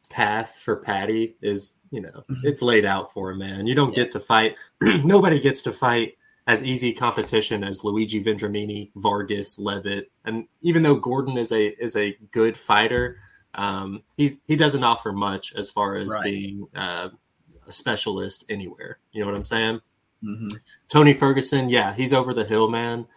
[0.10, 3.66] path for Paddy is, you know, it's laid out for him, man.
[3.66, 4.04] You don't yeah.
[4.04, 4.56] get to fight.
[4.82, 10.96] Nobody gets to fight as easy competition as Luigi Vendramini, Vargas, Leavitt, and even though
[10.96, 13.20] Gordon is a is a good fighter
[13.56, 16.24] um, he's he doesn't offer much as far as right.
[16.24, 17.10] being uh,
[17.68, 19.00] a specialist anywhere.
[19.12, 19.82] You know what I'm saying?
[20.24, 20.50] Mm-hmm.
[20.88, 23.08] Tony Ferguson, yeah, he's over the hill, man.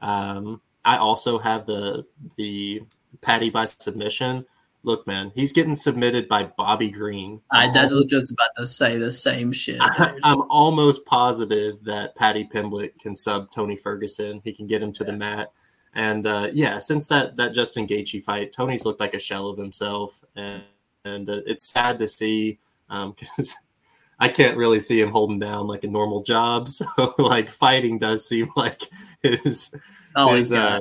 [0.00, 2.04] Um, I also have the
[2.36, 2.82] the
[3.20, 4.44] Paddy by submission.
[4.84, 7.40] Look, man, he's getting submitted by Bobby Green.
[7.52, 9.76] I was just about to say the same shit.
[9.80, 14.40] I, am almost positive that Paddy Pimblett can sub Tony Ferguson.
[14.42, 15.10] He can get him to yeah.
[15.12, 15.52] the mat.
[15.94, 19.58] And uh, yeah, since that that Justin Gaethje fight, Tony's looked like a shell of
[19.58, 20.62] himself, and,
[21.04, 23.60] and uh, it's sad to see because um,
[24.18, 26.68] I can't really see him holding down like a normal job.
[26.68, 28.82] So like fighting does seem like
[29.22, 29.74] his,
[30.16, 30.80] all his, uh,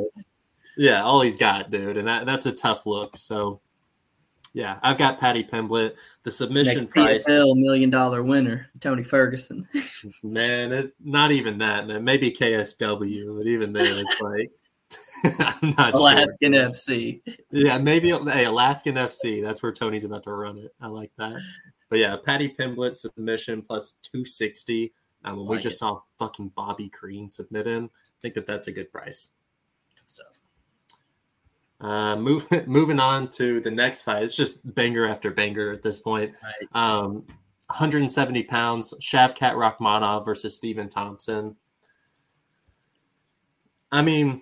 [0.77, 3.17] yeah, all he's got, dude, and that, that's a tough look.
[3.17, 3.59] So
[4.53, 5.95] yeah, I've got Paddy Pimblett.
[6.23, 9.67] The submission Next price, PFL million dollar winner, Tony Ferguson.
[10.23, 12.03] man, it's not even that, man.
[12.03, 14.51] Maybe KSW, but even then, it's like
[15.39, 16.69] I'm not Alaskan sure.
[16.69, 17.21] FC.
[17.51, 19.43] Yeah, maybe hey, Alaskan FC.
[19.43, 20.73] That's where Tony's about to run it.
[20.81, 21.39] I like that.
[21.89, 24.93] But yeah, Paddy Pimblett submission plus 260.
[25.23, 25.79] Um, when like we just it.
[25.79, 29.29] saw fucking Bobby Green submit him, I think that that's a good price.
[29.95, 30.39] Good stuff.
[31.79, 34.23] Uh, move, moving on to the next fight.
[34.23, 36.33] It's just banger after banger at this point.
[36.43, 36.81] Right.
[36.81, 37.25] Um,
[37.67, 41.55] 170 pounds, Shavkat Rakhmonov versus Stephen Thompson.
[43.91, 44.41] I mean,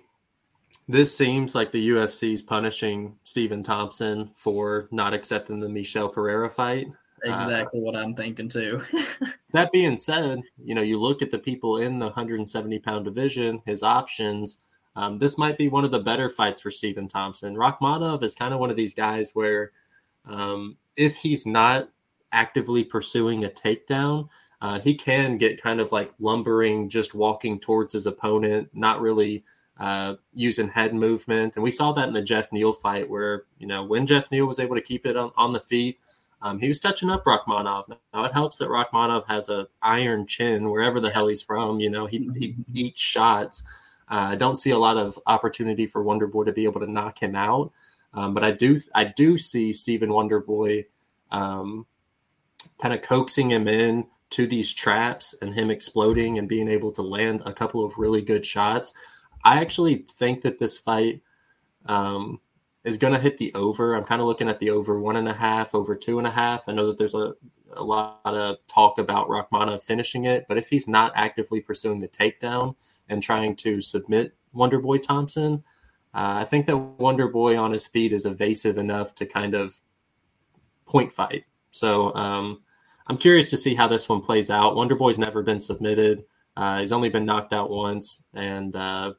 [0.90, 6.88] this seems like the UFC's punishing Stephen Thompson for not accepting the Michel Pereira fight.
[7.22, 8.82] Exactly uh, what I'm thinking too.
[9.52, 13.62] that being said, you know, you look at the people in the 170 pound division,
[13.64, 14.62] his options.
[14.96, 17.54] Um, this might be one of the better fights for Stephen Thompson.
[17.54, 19.70] Rakhmonov is kind of one of these guys where
[20.24, 21.88] um, if he's not
[22.32, 24.28] actively pursuing a takedown,
[24.60, 29.44] uh, he can get kind of like lumbering, just walking towards his opponent, not really
[29.80, 31.56] uh, using head movement.
[31.56, 34.46] And we saw that in the Jeff Neal fight, where, you know, when Jeff Neal
[34.46, 35.98] was able to keep it on, on the feet,
[36.42, 37.88] um, he was touching up Rakhmonov.
[38.14, 41.80] Now it helps that Rakhmonov has a iron chin wherever the hell he's from.
[41.80, 43.62] You know, he, he eats shots.
[44.10, 47.22] Uh, I don't see a lot of opportunity for Wonderboy to be able to knock
[47.22, 47.72] him out.
[48.12, 50.84] Um, but I do I do see Stephen Wonderboy
[51.30, 51.86] um,
[52.82, 57.02] kind of coaxing him in to these traps and him exploding and being able to
[57.02, 58.92] land a couple of really good shots.
[59.44, 61.22] I actually think that this fight
[61.86, 62.40] um,
[62.84, 63.94] is going to hit the over.
[63.94, 66.30] I'm kind of looking at the over one and a half, over two and a
[66.30, 66.68] half.
[66.68, 67.34] I know that there's a,
[67.72, 72.08] a lot of talk about Rakhmonov finishing it, but if he's not actively pursuing the
[72.08, 72.74] takedown
[73.08, 75.62] and trying to submit Wonderboy Thompson,
[76.14, 79.78] uh, I think that Wonderboy on his feet is evasive enough to kind of
[80.86, 81.44] point fight.
[81.70, 82.62] So um,
[83.06, 84.74] I'm curious to see how this one plays out.
[84.74, 86.24] Wonderboy's never been submitted.
[86.56, 89.12] Uh, he's only been knocked out once, and uh,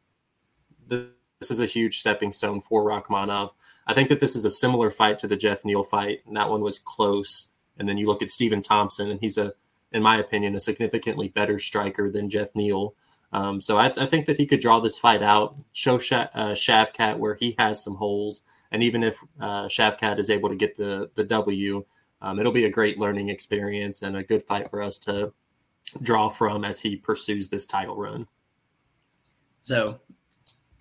[0.92, 3.52] this is a huge stepping stone for Rakhmonov.
[3.88, 6.50] I think that this is a similar fight to the Jeff Neal fight, and that
[6.50, 7.48] one was close.
[7.78, 9.54] And then you look at Stephen Thompson, and he's a,
[9.92, 12.94] in my opinion, a significantly better striker than Jeff Neal.
[13.34, 16.52] Um, so I, I, think that he could draw this fight out, show Sha- uh,
[16.52, 20.76] Shavkat where he has some holes, and even if uh, Shavkat is able to get
[20.76, 21.86] the the W,
[22.22, 25.32] um, it'll be a great learning experience and a good fight for us to
[26.02, 28.28] draw from as he pursues this title run.
[29.62, 30.02] So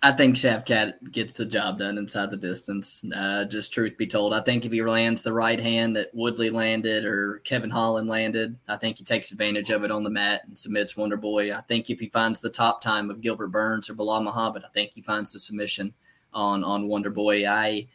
[0.03, 3.05] I think Shavkat gets the job done inside the distance.
[3.15, 6.49] Uh, just truth be told, I think if he lands the right hand that Woodley
[6.49, 10.41] landed or Kevin Holland landed, I think he takes advantage of it on the mat
[10.47, 11.53] and submits Wonder Boy.
[11.53, 14.69] I think if he finds the top time of Gilbert Burns or Belal Muhammad, I
[14.73, 15.93] think he finds the submission
[16.33, 17.45] on on Wonder Boy.
[17.45, 17.87] I,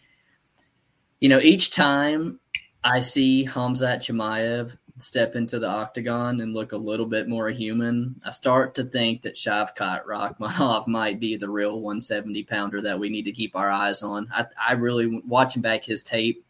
[1.19, 2.39] you know, each time
[2.85, 8.21] I see Khamzat Chimaev step into the octagon and look a little bit more human,
[8.25, 13.09] I start to think that Shavkat Rakhmonov might be the real 170 pounder that we
[13.09, 14.29] need to keep our eyes on.
[14.33, 16.45] I, I really, watching back his tape,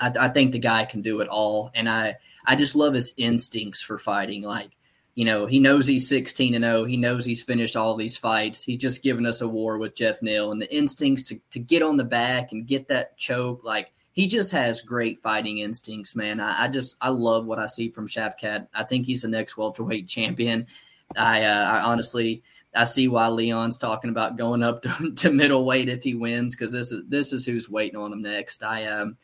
[0.00, 1.70] I, I think the guy can do it all.
[1.74, 2.16] And I,
[2.46, 4.42] I just love his instincts for fighting.
[4.42, 4.70] Like,
[5.14, 6.84] you know, he knows he's 16 and 0.
[6.84, 8.62] He knows he's finished all these fights.
[8.62, 11.82] He's just given us a war with Jeff Neal and the instincts to, to get
[11.82, 13.64] on the back and get that choke.
[13.64, 16.40] Like, he just has great fighting instincts, man.
[16.40, 18.66] I, I, just I love what I see from Shavkat.
[18.74, 20.66] I think he's the next welterweight champion.
[21.16, 22.42] I, uh, I honestly
[22.74, 26.72] I see why Leon's talking about going up to, to middleweight if he wins because
[26.72, 28.64] this is this is who's waiting on him next.
[28.64, 29.16] I um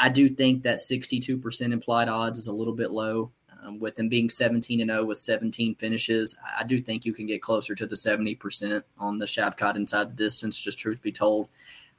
[0.00, 3.32] I do think that 62% implied odds is a little bit low.
[3.64, 7.26] Um, with him being 17 and 0 with 17 finishes, I do think you can
[7.26, 10.58] get closer to the 70% on the Shavkat inside the distance.
[10.58, 11.48] Just truth be told,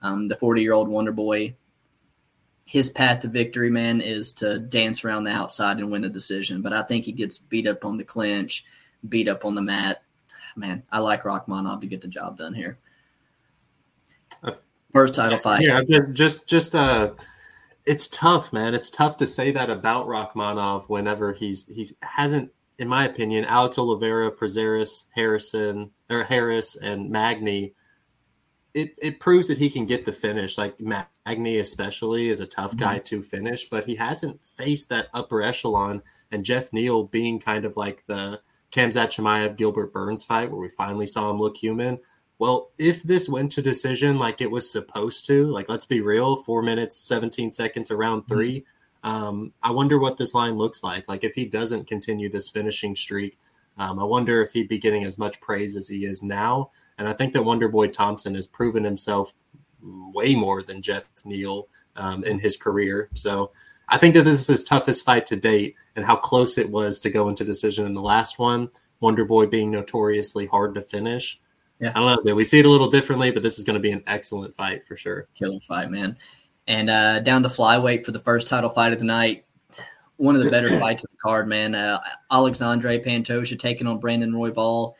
[0.01, 1.53] um, the 40 year old Wonder Boy
[2.69, 6.61] his path to victory, man, is to dance around the outside and win the decision.
[6.61, 8.63] But I think he gets beat up on the clinch,
[9.09, 10.03] beat up on the mat.
[10.55, 12.77] Man, I like Rakhmonov to get the job done here.
[14.93, 15.63] First title fight.
[15.63, 15.81] Yeah,
[16.13, 17.13] just just uh
[17.87, 18.75] it's tough, man.
[18.75, 23.79] It's tough to say that about Rakhmonov whenever he's he hasn't, in my opinion, Alex
[23.79, 27.73] Oliveira, Prazeres, Harrison or Harris and Magny
[28.79, 30.57] it, it proves that he can get the finish.
[30.57, 33.03] Like Magny, especially, is a tough guy mm-hmm.
[33.03, 36.01] to finish, but he hasn't faced that upper echelon.
[36.31, 38.39] And Jeff Neal being kind of like the
[38.71, 41.99] Khamzat Chimaev Gilbert Burns fight, where we finally saw him look human.
[42.37, 46.37] Well, if this went to decision like it was supposed to, like let's be real,
[46.37, 48.33] four minutes, 17 seconds around mm-hmm.
[48.33, 49.09] 3 mm-hmm.
[49.09, 51.09] um, I wonder what this line looks like.
[51.09, 53.37] Like if he doesn't continue this finishing streak,
[53.77, 56.71] um, I wonder if he'd be getting as much praise as he is now.
[56.99, 59.33] And I think that Wonder Boy Thompson has proven himself
[59.81, 63.09] way more than Jeff Neal um, in his career.
[63.15, 63.51] So
[63.87, 66.99] I think that this is his toughest fight to date, and how close it was
[66.99, 68.69] to go into decision in the last one.
[68.99, 71.41] Wonder Boy being notoriously hard to finish.
[71.79, 71.93] Yeah.
[71.95, 72.35] I don't know.
[72.35, 74.85] We see it a little differently, but this is going to be an excellent fight
[74.85, 75.29] for sure.
[75.33, 76.17] Killer fight, man.
[76.67, 79.45] And uh, down to flyweight for the first title fight of the night
[80.19, 81.73] one of the better fights of the card, man.
[81.73, 84.93] Uh, Alexandre Pantoja taking on Brandon Royval.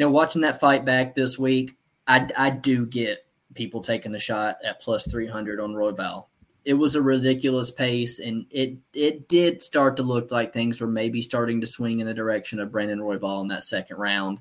[0.00, 1.76] You know, watching that fight back this week,
[2.06, 6.24] I, I do get people taking the shot at plus 300 on Royval.
[6.64, 10.86] It was a ridiculous pace, and it it did start to look like things were
[10.86, 14.40] maybe starting to swing in the direction of Brandon Royval in that second round.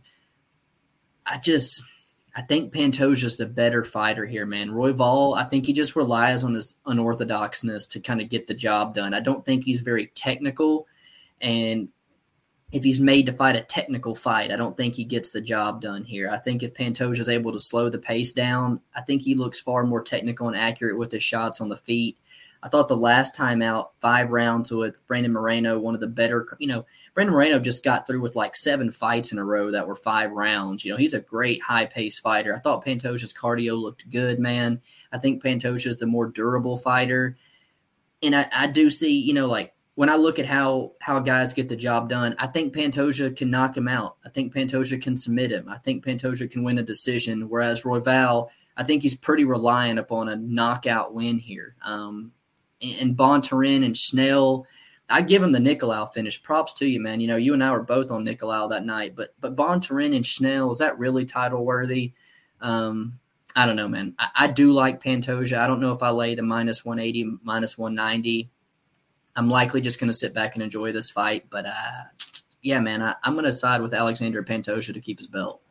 [1.25, 1.83] I just
[2.33, 4.69] I think Pantoja's the better fighter here, man.
[4.69, 8.95] Royval, I think he just relies on his unorthodoxness to kind of get the job
[8.95, 9.13] done.
[9.13, 10.87] I don't think he's very technical.
[11.41, 11.89] And
[12.71, 15.81] if he's made to fight a technical fight, I don't think he gets the job
[15.81, 16.29] done here.
[16.29, 19.59] I think if Pantoja is able to slow the pace down, I think he looks
[19.59, 22.17] far more technical and accurate with his shots on the feet.
[22.61, 26.45] I thought the last time out, five rounds with Brandon Moreno, one of the better,
[26.59, 29.87] you know, Brandon Moreno just got through with like seven fights in a row that
[29.87, 30.83] were five rounds.
[30.83, 32.53] You know, he's a great high pace fighter.
[32.53, 34.81] I thought Pantoja's cardio looked good, man.
[35.11, 37.37] I think Pantoja is the more durable fighter.
[38.21, 41.51] And I, I do see, you know, like when I look at how how guys
[41.51, 44.15] get the job done, I think Pantoja can knock him out.
[44.25, 45.67] I think Pantoja can submit him.
[45.67, 47.49] I think Pantoja can win a decision.
[47.49, 48.47] Whereas Royval,
[48.77, 51.75] I think he's pretty reliant upon a knockout win here.
[51.83, 52.31] Um,
[52.81, 54.65] and Bontorin and Schnell,
[55.09, 56.41] I give him the Nicolau finish.
[56.41, 57.19] Props to you, man.
[57.19, 60.25] You know, you and I were both on Nicolau that night, but but Bontorin and
[60.25, 62.13] Schnell, is that really title worthy?
[62.61, 63.19] Um,
[63.53, 64.15] I don't know, man.
[64.17, 65.57] I, I do like Pantoja.
[65.57, 68.49] I don't know if I laid a minus 180, minus 190.
[69.35, 71.45] I'm likely just going to sit back and enjoy this fight.
[71.49, 72.03] But uh,
[72.61, 75.61] yeah, man, I, am going to side with Alexander Pantoja to keep his belt.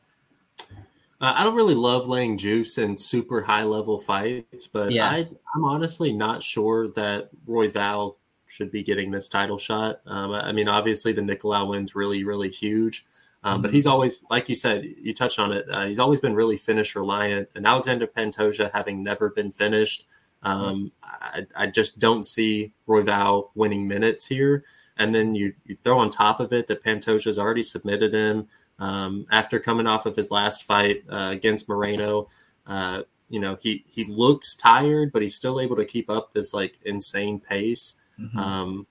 [1.20, 5.10] Uh, I don't really love laying juice in super high level fights, but yeah.
[5.10, 10.00] I, am honestly not sure that Royval should be getting this title shot.
[10.06, 13.04] Um, I mean, obviously the Nicolau win's really, really huge.
[13.44, 13.62] Um, mm-hmm.
[13.62, 15.66] But he's always, like you said, you touched on it.
[15.70, 17.48] Uh, he's always been really finish reliant.
[17.54, 20.06] And Alexander Pantoja, having never been finished,
[20.42, 24.64] um, I, I, just don't see Royval winning minutes here.
[24.96, 29.26] And then you, you throw on top of it that Pantoja's already submitted him um,
[29.30, 32.28] after coming off of his last fight uh, against Moreno.
[32.66, 36.54] Uh, you know, he he looks tired, but he's still able to keep up this
[36.54, 38.00] like insane pace.
[38.18, 38.38] Mm-hmm.
[38.38, 38.86] Um,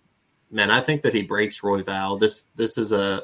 [0.52, 2.20] man, I think that he breaks Royval.
[2.20, 3.24] This this is a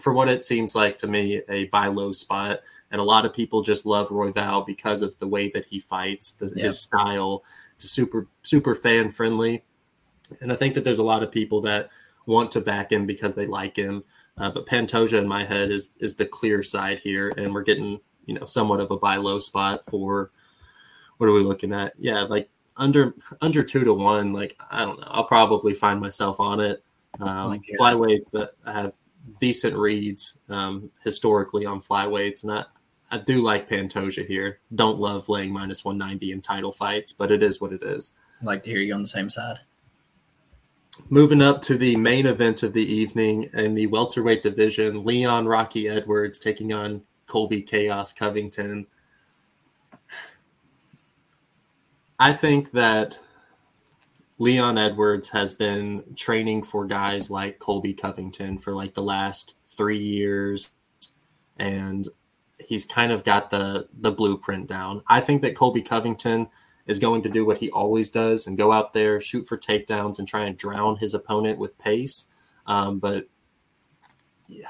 [0.00, 2.60] for what it seems like to me, a buy low spot.
[2.90, 6.32] And a lot of people just love Royval because of the way that he fights,
[6.32, 6.64] the, yeah.
[6.64, 7.44] his style.
[7.74, 9.64] It's super, super fan friendly.
[10.40, 11.90] And I think that there's a lot of people that
[12.26, 14.04] want to back him because they like him.
[14.36, 18.00] Uh, but Pantoja in my head is is the clear side here, and we're getting
[18.26, 20.32] you know somewhat of a buy low spot for
[21.18, 21.92] what are we looking at?
[21.98, 24.32] Yeah, like under under two to one.
[24.32, 26.82] Like I don't know, I'll probably find myself on it.
[27.20, 28.92] Um, flyweights that I have
[29.40, 32.64] decent reads um, historically on flyweights, and I,
[33.10, 34.60] I do like Pantoja here.
[34.74, 38.14] Don't love laying minus 190 in title fights, but it is what it is.
[38.40, 39.60] I'd like to hear you on the same side.
[41.10, 45.88] Moving up to the main event of the evening in the welterweight division, Leon Rocky
[45.88, 48.86] Edwards taking on Colby Chaos Covington.
[52.18, 53.18] I think that
[54.38, 60.02] Leon Edwards has been training for guys like Colby Covington for like the last three
[60.02, 60.72] years,
[61.56, 62.08] and
[62.58, 65.02] he's kind of got the the blueprint down.
[65.06, 66.48] I think that Colby Covington
[66.86, 70.18] is going to do what he always does and go out there, shoot for takedowns,
[70.18, 72.30] and try and drown his opponent with pace.
[72.66, 73.26] Um, but
[74.48, 74.66] yeah,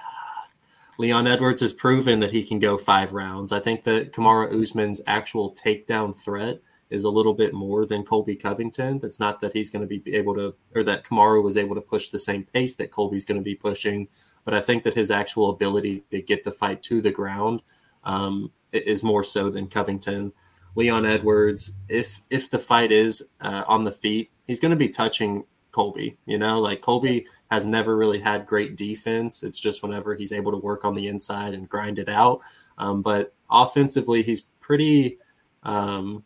[0.98, 3.50] Leon Edwards has proven that he can go five rounds.
[3.50, 6.60] I think that Kamaru Usman's actual takedown threat
[6.94, 9.00] is a little bit more than Colby Covington.
[9.00, 11.80] That's not that he's going to be able to, or that Kamaru was able to
[11.80, 14.08] push the same pace that Colby's going to be pushing.
[14.44, 17.62] But I think that his actual ability to get the fight to the ground
[18.04, 20.32] um, is more so than Covington.
[20.76, 24.88] Leon Edwards, if if the fight is uh, on the feet, he's going to be
[24.88, 26.16] touching Colby.
[26.26, 29.42] You know, like Colby has never really had great defense.
[29.42, 32.40] It's just whenever he's able to work on the inside and grind it out.
[32.78, 35.18] Um, but offensively, he's pretty.
[35.62, 36.24] Um,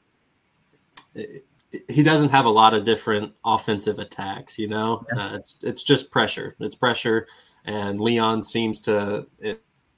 [1.88, 4.58] he doesn't have a lot of different offensive attacks.
[4.58, 5.26] You know, yeah.
[5.26, 6.56] uh, it's it's just pressure.
[6.60, 7.26] It's pressure,
[7.64, 9.26] and Leon seems to,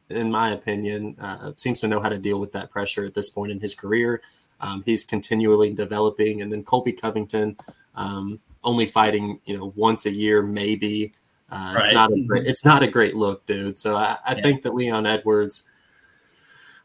[0.09, 3.31] in my opinion, uh, seems to know how to deal with that pressure at this
[3.31, 4.23] point in his career.
[4.61, 7.57] Um, he's continually developing, and then Colby Covington,
[7.95, 11.15] um, only fighting you know once a year, maybe.
[11.51, 11.85] Uh, right.
[11.87, 13.77] It's not a great, it's not a great look, dude.
[13.77, 14.43] So I, I yeah.
[14.43, 15.65] think that Leon Edwards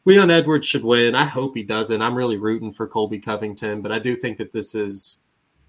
[0.06, 1.16] Leon Edwards should win.
[1.16, 2.02] I hope he doesn't.
[2.02, 5.20] I'm really rooting for Colby Covington, but I do think that this is,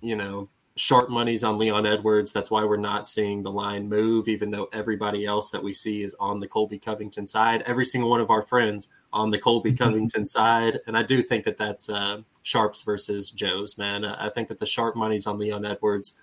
[0.03, 2.32] you know, sharp money's on Leon Edwards.
[2.32, 6.03] That's why we're not seeing the line move, even though everybody else that we see
[6.03, 7.62] is on the Colby Covington side.
[7.62, 9.82] Every single one of our friends on the Colby mm-hmm.
[9.82, 13.78] Covington side, and I do think that that's uh, sharps versus Joe's.
[13.78, 16.14] Man, I think that the sharp money's on Leon Edwards.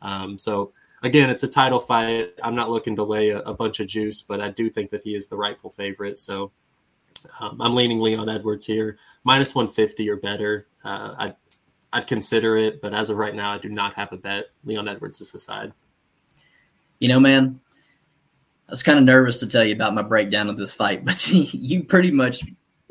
[0.00, 2.30] Um, so again, it's a title fight.
[2.42, 5.02] I'm not looking to lay a, a bunch of juice, but I do think that
[5.02, 6.18] he is the rightful favorite.
[6.18, 6.50] So
[7.40, 10.66] um, I'm leaning Leon Edwards here, minus 150 or better.
[10.84, 11.36] Uh, I'd,
[11.92, 14.46] I'd consider it, but as of right now, I do not have a bet.
[14.64, 15.72] Leon Edwards is the side.
[16.98, 17.60] You know, man,
[18.68, 21.28] I was kind of nervous to tell you about my breakdown of this fight, but
[21.30, 22.42] you pretty much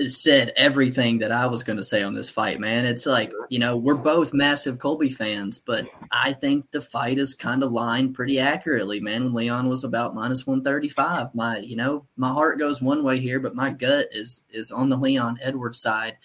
[0.06, 2.86] said everything that I was going to say on this fight, man.
[2.86, 7.34] It's like, you know, we're both massive Colby fans, but I think the fight is
[7.34, 9.24] kind of lined pretty accurately, man.
[9.24, 13.40] When Leon was about minus 135, my, you know, my heart goes one way here,
[13.40, 16.18] but my gut is is on the Leon Edwards side.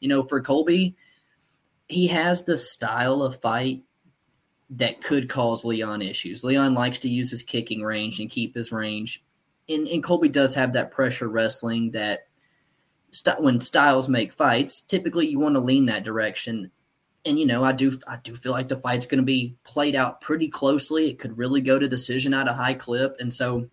[0.00, 0.94] You know, for Colby,
[1.88, 3.82] he has the style of fight
[4.68, 6.44] that could cause Leon issues.
[6.44, 9.22] Leon likes to use his kicking range and keep his range.
[9.68, 12.26] And, and Colby does have that pressure wrestling that
[13.14, 16.70] st- when styles make fights, typically you want to lean that direction.
[17.24, 19.94] And you know, I do I do feel like the fight's going to be played
[19.94, 21.06] out pretty closely.
[21.06, 23.68] It could really go to decision at a high clip, and so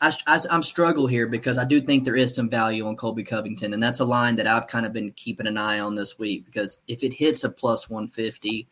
[0.00, 3.22] I, I, am struggle here because I do think there is some value on Colby
[3.22, 6.18] Covington, and that's a line that I've kind of been keeping an eye on this
[6.18, 8.66] week because if it hits a plus 150,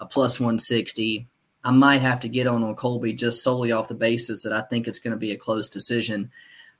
[0.00, 1.26] a plus 160,
[1.64, 4.60] I might have to get on on Colby just solely off the basis that I
[4.62, 6.30] think it's going to be a close decision.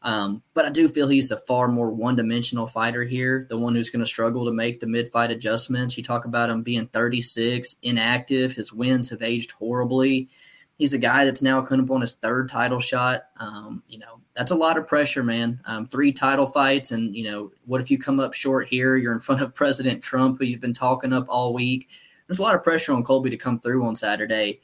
[0.05, 3.75] Um, but I do feel he's a far more one dimensional fighter here, the one
[3.75, 5.97] who's going to struggle to make the mid fight adjustments.
[5.97, 10.29] You talk about him being 36, inactive, his wins have aged horribly.
[10.77, 13.23] He's a guy that's now coming up on his third title shot.
[13.39, 15.61] Um, you know, that's a lot of pressure, man.
[15.65, 18.97] Um, three title fights, and, you know, what if you come up short here?
[18.97, 21.89] You're in front of President Trump, who you've been talking up all week.
[22.27, 24.61] There's a lot of pressure on Colby to come through on Saturday.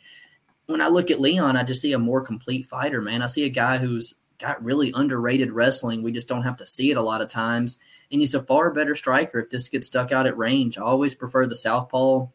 [0.67, 3.23] When I look at Leon, I just see a more complete fighter, man.
[3.23, 6.03] I see a guy who's got really underrated wrestling.
[6.03, 7.79] We just don't have to see it a lot of times.
[8.11, 10.79] And he's a far better striker if this gets stuck out at range.
[10.79, 12.27] I always prefer the southpaw,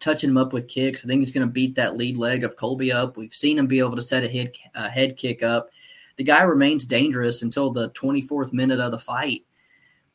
[0.00, 1.04] touching him up with kicks.
[1.04, 3.16] I think he's going to beat that lead leg of Colby up.
[3.16, 5.70] We've seen him be able to set a head, a head kick up.
[6.16, 9.44] The guy remains dangerous until the 24th minute of the fight.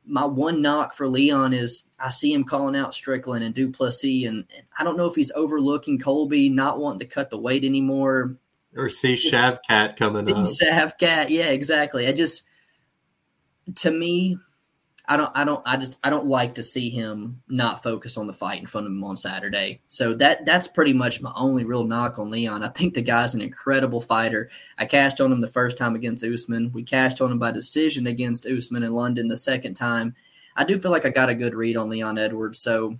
[0.05, 4.25] My one knock for Leon is I see him calling out Strickland and Du Plessis,
[4.25, 7.65] and, and I don't know if he's overlooking Colby, not wanting to cut the weight
[7.65, 8.37] anymore
[8.75, 10.45] or see Shavkat coming see up.
[10.45, 12.07] Shavkat, yeah, exactly.
[12.07, 12.43] I just,
[13.75, 14.37] to me,
[15.09, 18.27] I don't, I don't, I just, I don't like to see him not focus on
[18.27, 19.79] the fight in front of him on Saturday.
[19.87, 22.61] So that that's pretty much my only real knock on Leon.
[22.61, 24.49] I think the guy's an incredible fighter.
[24.77, 26.71] I cashed on him the first time against Usman.
[26.73, 30.13] We cashed on him by decision against Usman in London the second time.
[30.57, 32.59] I do feel like I got a good read on Leon Edwards.
[32.59, 32.97] So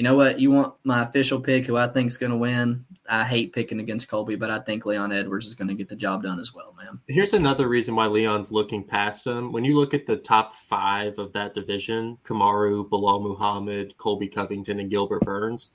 [0.00, 0.40] you know what?
[0.40, 2.86] You want my official pick, who I think is going to win.
[3.10, 5.94] I hate picking against Colby, but I think Leon Edwards is going to get the
[5.96, 6.98] job done as well, man.
[7.06, 9.52] Here's another reason why Leon's looking past him.
[9.52, 14.80] When you look at the top five of that division Kamaru, Belal Muhammad, Colby Covington,
[14.80, 15.72] and Gilbert Burns.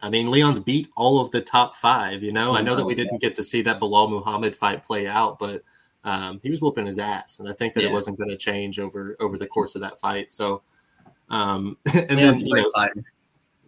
[0.00, 2.22] I mean, Leon's beat all of the top five.
[2.22, 5.06] You know, I know that we didn't get to see that Belal Muhammad fight play
[5.06, 5.62] out, but
[6.04, 7.90] um, he was whooping his ass, and I think that yeah.
[7.90, 10.32] it wasn't going to change over over the course of that fight.
[10.32, 10.62] So,
[11.28, 13.04] um, and Leon's then you know, fighter.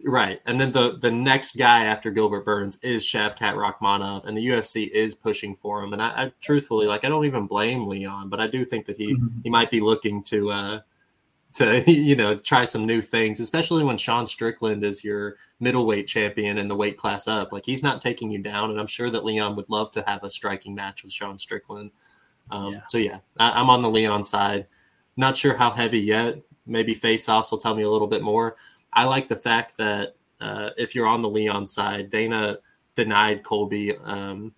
[0.07, 0.39] Right.
[0.45, 4.87] And then the the next guy after Gilbert Burns is Shavkat Rakhmonov, and the UFC
[4.89, 5.93] is pushing for him.
[5.93, 8.97] And I, I, truthfully like I don't even blame Leon, but I do think that
[8.97, 9.39] he mm-hmm.
[9.43, 10.79] he might be looking to uh
[11.55, 16.59] to you know try some new things, especially when Sean Strickland is your middleweight champion
[16.59, 17.51] in the weight class up.
[17.51, 20.23] Like he's not taking you down, and I'm sure that Leon would love to have
[20.23, 21.89] a striking match with Sean Strickland.
[22.51, 22.81] Um, yeah.
[22.89, 24.67] So yeah, I, I'm on the Leon side.
[25.17, 26.37] Not sure how heavy yet.
[26.67, 28.55] Maybe face offs will tell me a little bit more.
[28.95, 32.57] I like the fact that uh, if you're on the Leon side, Dana
[32.95, 34.53] denied Colby um,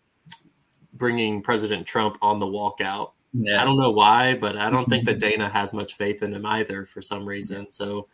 [0.94, 3.12] bringing President Trump on the walkout.
[3.34, 3.62] Yeah.
[3.62, 6.46] I don't know why, but I don't think that Dana has much faith in him
[6.46, 7.70] either for some reason.
[7.70, 8.08] So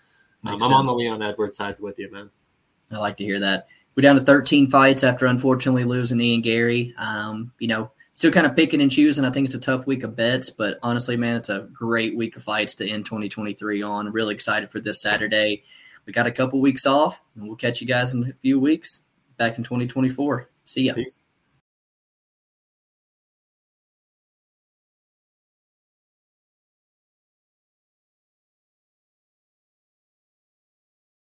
[0.43, 0.71] um, I'm sense.
[0.71, 2.29] on the Leon Edwards side with you, man.
[2.91, 3.67] I like to hear that.
[3.95, 6.93] We're down to 13 fights after unfortunately losing Ian Garry.
[6.97, 9.23] Um, you know, still kind of picking and choosing.
[9.23, 12.35] I think it's a tough week of bets, but honestly, man, it's a great week
[12.35, 14.11] of fights to end 2023 on.
[14.11, 15.63] Really excited for this Saturday
[16.05, 19.03] we got a couple weeks off, and we'll catch you guys in a few weeks
[19.37, 20.49] back in 2024.
[20.65, 20.93] See ya.
[20.93, 21.22] Peace.